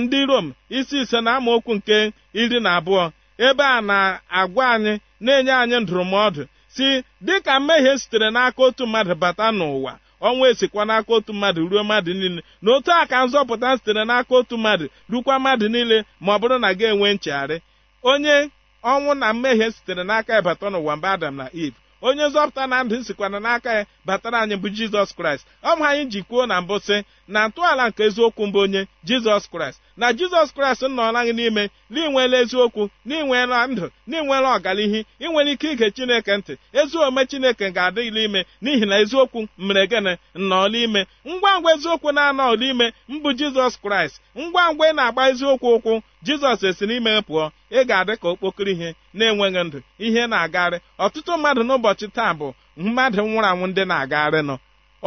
ndị 0.00 0.20
rom 0.30 0.46
isi 0.78 0.96
ise 1.02 1.18
na 1.24 1.30
amaokwu 1.38 1.72
nke 1.78 1.96
iri 2.40 2.58
na 2.64 2.70
abụọ 2.78 3.04
ebe 3.46 3.64
a 3.64 3.78
na-agwa 3.88 4.64
anyị 4.74 4.92
na-enye 5.24 5.52
anyị 5.62 5.76
ndụrụmọdụ 5.82 6.42
si 6.74 6.86
dịka 7.26 7.52
mmehie 7.60 7.92
sitere 8.00 8.28
n'aka 8.34 8.60
otu 8.66 8.82
mmadụ 8.86 9.14
bata 9.22 9.46
n'ụwa 9.58 9.92
ọnwa 10.28 10.44
esikwa 10.50 10.82
n'aka 10.88 11.10
otu 11.16 11.32
mmadụ 11.34 11.60
ruo 11.70 11.82
mmadụ 11.84 12.12
niile. 12.14 12.42
Na 12.62 12.68
otu 12.76 12.90
a 12.92 13.06
ka 13.10 13.16
nzọpụta 13.26 13.68
sitere 13.78 14.02
n'aka 14.04 14.32
otu 14.38 14.54
mmadụ 14.58 14.86
rukwa 15.10 15.34
mmadụ 15.38 15.66
niile 15.68 15.96
ma 16.20 16.30
ọ 16.36 16.38
bụrụ 16.40 16.56
na 16.62 16.68
ga 16.78 16.86
enwe 16.92 17.08
nchegharị. 17.14 17.56
Onye 18.02 18.36
ọnwụ 18.84 19.10
na 19.20 19.32
mmehie 19.32 19.70
sitere 19.70 20.02
n'aka 20.04 20.30
ya 20.36 20.42
bata 20.46 20.66
n'ụwa 20.70 20.96
mgbe 20.96 21.08
adam 21.14 21.36
na 21.36 21.46
eve. 21.64 21.78
Onye 22.02 22.24
nzọpụta 22.28 22.66
na 22.66 22.76
ndụ 22.84 22.96
sikwana 23.06 23.38
n'aka 23.40 23.70
ya 23.78 23.86
batara 24.06 24.38
anyị 24.42 24.56
bụ 24.62 24.68
jizọs 24.76 25.10
kraịst. 25.16 25.44
Ọ 25.64 25.76
bụ 25.78 25.84
anyị 25.90 26.04
ji 26.12 26.20
kwuo 26.28 26.46
na 26.46 26.60
mbụ 26.60 26.76
sị 26.86 26.96
na 27.28 27.48
ntọala 27.48 27.88
nke 27.88 28.02
eziokwu 28.08 28.42
mbụ 28.46 28.58
onye 28.64 28.82
jizọs 29.08 29.44
kraịst. 29.52 29.78
Na 29.96 30.06
jizọs 30.12 30.48
kraịst 30.56 30.82
nọọla 30.82 31.20
gị 31.26 31.32
n'ime 31.38 31.64
n'inweela 31.92 32.36
eziokwu 32.42 32.82
n'inweela 33.08 33.58
ndụ 33.70 33.86
n'inweela 34.08 34.48
ọganihu 34.56 34.98
inwere 35.24 35.50
ike 35.54 35.68
ige 35.72 35.88
chineke 35.96 36.32
ntị. 36.36 36.52
Ezi 36.80 36.96
omume 36.98 37.22
chineke 37.30 37.66
ga-adịghịla 37.76 38.20
ime 38.26 38.40
n'ihi 38.62 38.86
na 38.90 38.96
eziokwu 39.02 39.40
mere 39.58 39.84
gịnị? 39.90 40.12
Nnọọla 40.34 40.78
ime 40.84 41.00
ngwa 41.28 41.52
ngwa 41.60 41.70
eziokwu 41.74 42.08
na-anọọla 42.16 42.64
ime 42.70 42.86
mbụ 43.08 43.28
jizọs 43.38 43.74
kraịst. 43.82 44.16
Ngwa 44.38 44.64
ngwa 44.74 44.86
ị 44.90 44.94
na-agba 44.96 45.22
eziokwu 45.30 45.68
ụkwụ 45.76 45.94
jizọs 46.26 46.60
esi 46.68 46.84
n'ime 46.86 47.12
pụọ. 47.28 47.44
Ị 47.78 47.80
ga-adị 47.88 48.14
ka 48.20 48.26
okpokoro 48.32 48.70
ihe 48.74 48.88
na-enweghị 49.16 49.62
ndụ 49.66 49.78
ihe 50.06 50.22
na-agagharị 50.30 50.78
ọtụtụ 51.04 51.32
mmadụ 51.38 51.62
n'ụbọchị 51.68 52.06
taa 52.16 52.32
bụ 52.38 52.48
mmadụ 52.76 53.20
nwụrụ 53.28 53.46
anwụ 53.50 53.66
ndị 53.70 53.82
na-agagharị 53.90 54.40
nọ. 54.48 54.56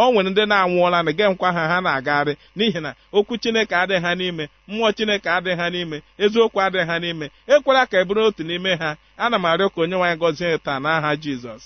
O 0.02 0.12
nwere 0.12 0.30
ndị 0.30 0.44
na-anwụọla 0.52 1.00
na 1.06 1.12
ge 1.18 1.26
nkwa 1.32 1.50
ha 1.56 1.64
ha 1.72 1.78
na-agagharị 1.86 2.34
n'ihi 2.58 2.80
na 2.86 2.92
okwu 3.18 3.34
chineke 3.42 3.76
adịghị 3.82 4.02
ha 4.06 4.12
n'ime 4.20 4.44
mmụọ 4.68 4.90
chineke 4.98 5.30
adịghị 5.38 5.56
ha 5.60 5.66
n'ime 5.74 5.98
eziokwu 6.24 6.60
adịghị 6.66 6.86
ha 6.90 6.96
n'ime. 7.04 7.26
Ekwela 7.54 7.84
ka 7.90 7.96
e 8.02 8.04
bụrụ 8.08 8.22
otu 8.28 8.44
n'ime 8.44 8.72
ha. 8.82 8.90
Ana 9.24 9.38
m 9.40 9.46
arịọ 9.50 9.68
ka 9.74 9.80
onye 9.82 9.96
nwaanyị 9.98 10.20
gọzie 10.22 10.58
taa 10.66 10.80
n'aha 10.84 11.12
jizọs. 11.24 11.64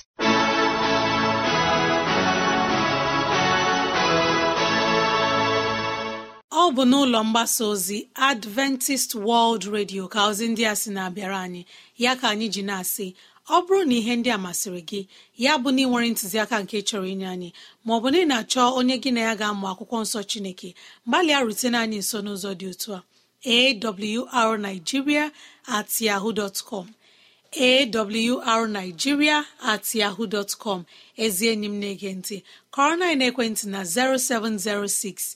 Ọ 6.61 6.63
bụ 6.75 6.83
n'ụlọ 6.89 7.19
mgbasa 7.27 7.63
ozi 7.73 7.97
adventist 8.29 9.09
world 9.27 9.63
radio 9.75 10.03
ka 10.13 10.19
ozi 10.29 10.45
ndị 10.51 10.63
a 10.71 10.73
sị 10.81 10.89
na-abịara 10.95 11.37
anyị. 11.45 11.61
Ya 12.03 12.11
ka 12.19 12.25
anyị 12.33 12.47
ji 12.53 12.61
na-asị 12.69 13.07
ọ 13.55 13.57
bụrụ 13.65 13.81
na 13.89 13.95
ihe 13.99 14.13
ndị 14.19 14.29
a 14.35 14.37
masịrị 14.45 14.81
gị 14.89 15.01
ya 15.43 15.53
bụ 15.61 15.69
na 15.75 15.81
ị 15.83 15.85
nwere 15.89 16.07
ntụziaka 16.13 16.55
nke 16.63 16.77
chọrọ 16.87 17.05
inye 17.13 17.27
anyị 17.33 17.49
maọbụ 17.85 18.07
na 18.11 18.17
ị 18.23 18.25
na-achọ 18.31 18.61
onye 18.79 18.95
gị 19.03 19.11
na 19.15 19.21
ya 19.27 19.33
ga-amụ 19.39 19.65
akwụkwọ 19.71 19.97
nsọ 20.03 20.19
chineke 20.29 20.69
gbalịa 21.07 21.39
rutene 21.47 21.77
anyị 21.83 21.97
nso 22.03 22.17
n'ụzọ 22.25 22.51
dị 22.59 22.65
otu 22.73 22.89
a. 22.97 23.01
Awrnigeria 24.39 25.31
at 25.77 25.89
yahoo 26.01 26.31
dot 26.39 26.57
com. 26.69 26.87
Awrnigeria 27.53 29.37
at 29.71 29.85
yahoo 29.95 30.25
dot 30.33 30.51
com. 30.63 30.85
Ezi 31.23 31.45
enyi 31.51 31.65
m 31.73 31.75
na-ege 31.81 32.09
ntị 32.19 32.37
kọrọ 32.73 32.93
na 32.99 33.05
ekwentị 33.27 33.65
na 33.73 33.79
0706 33.83 35.35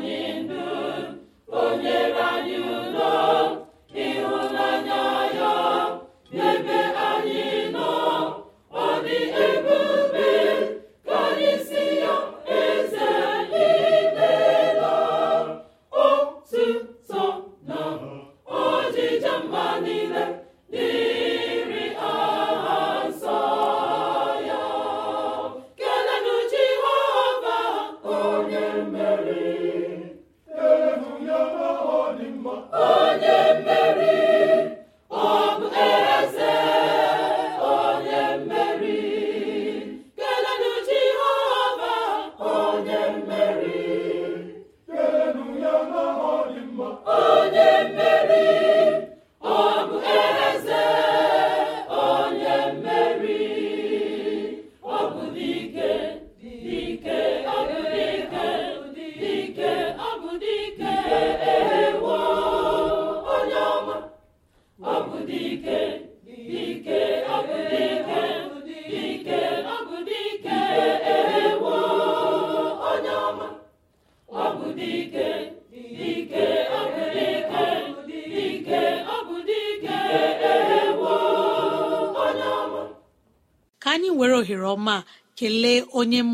mmeri 0.00 0.22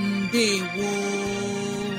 mbe 0.00 0.46
woo 0.76 1.89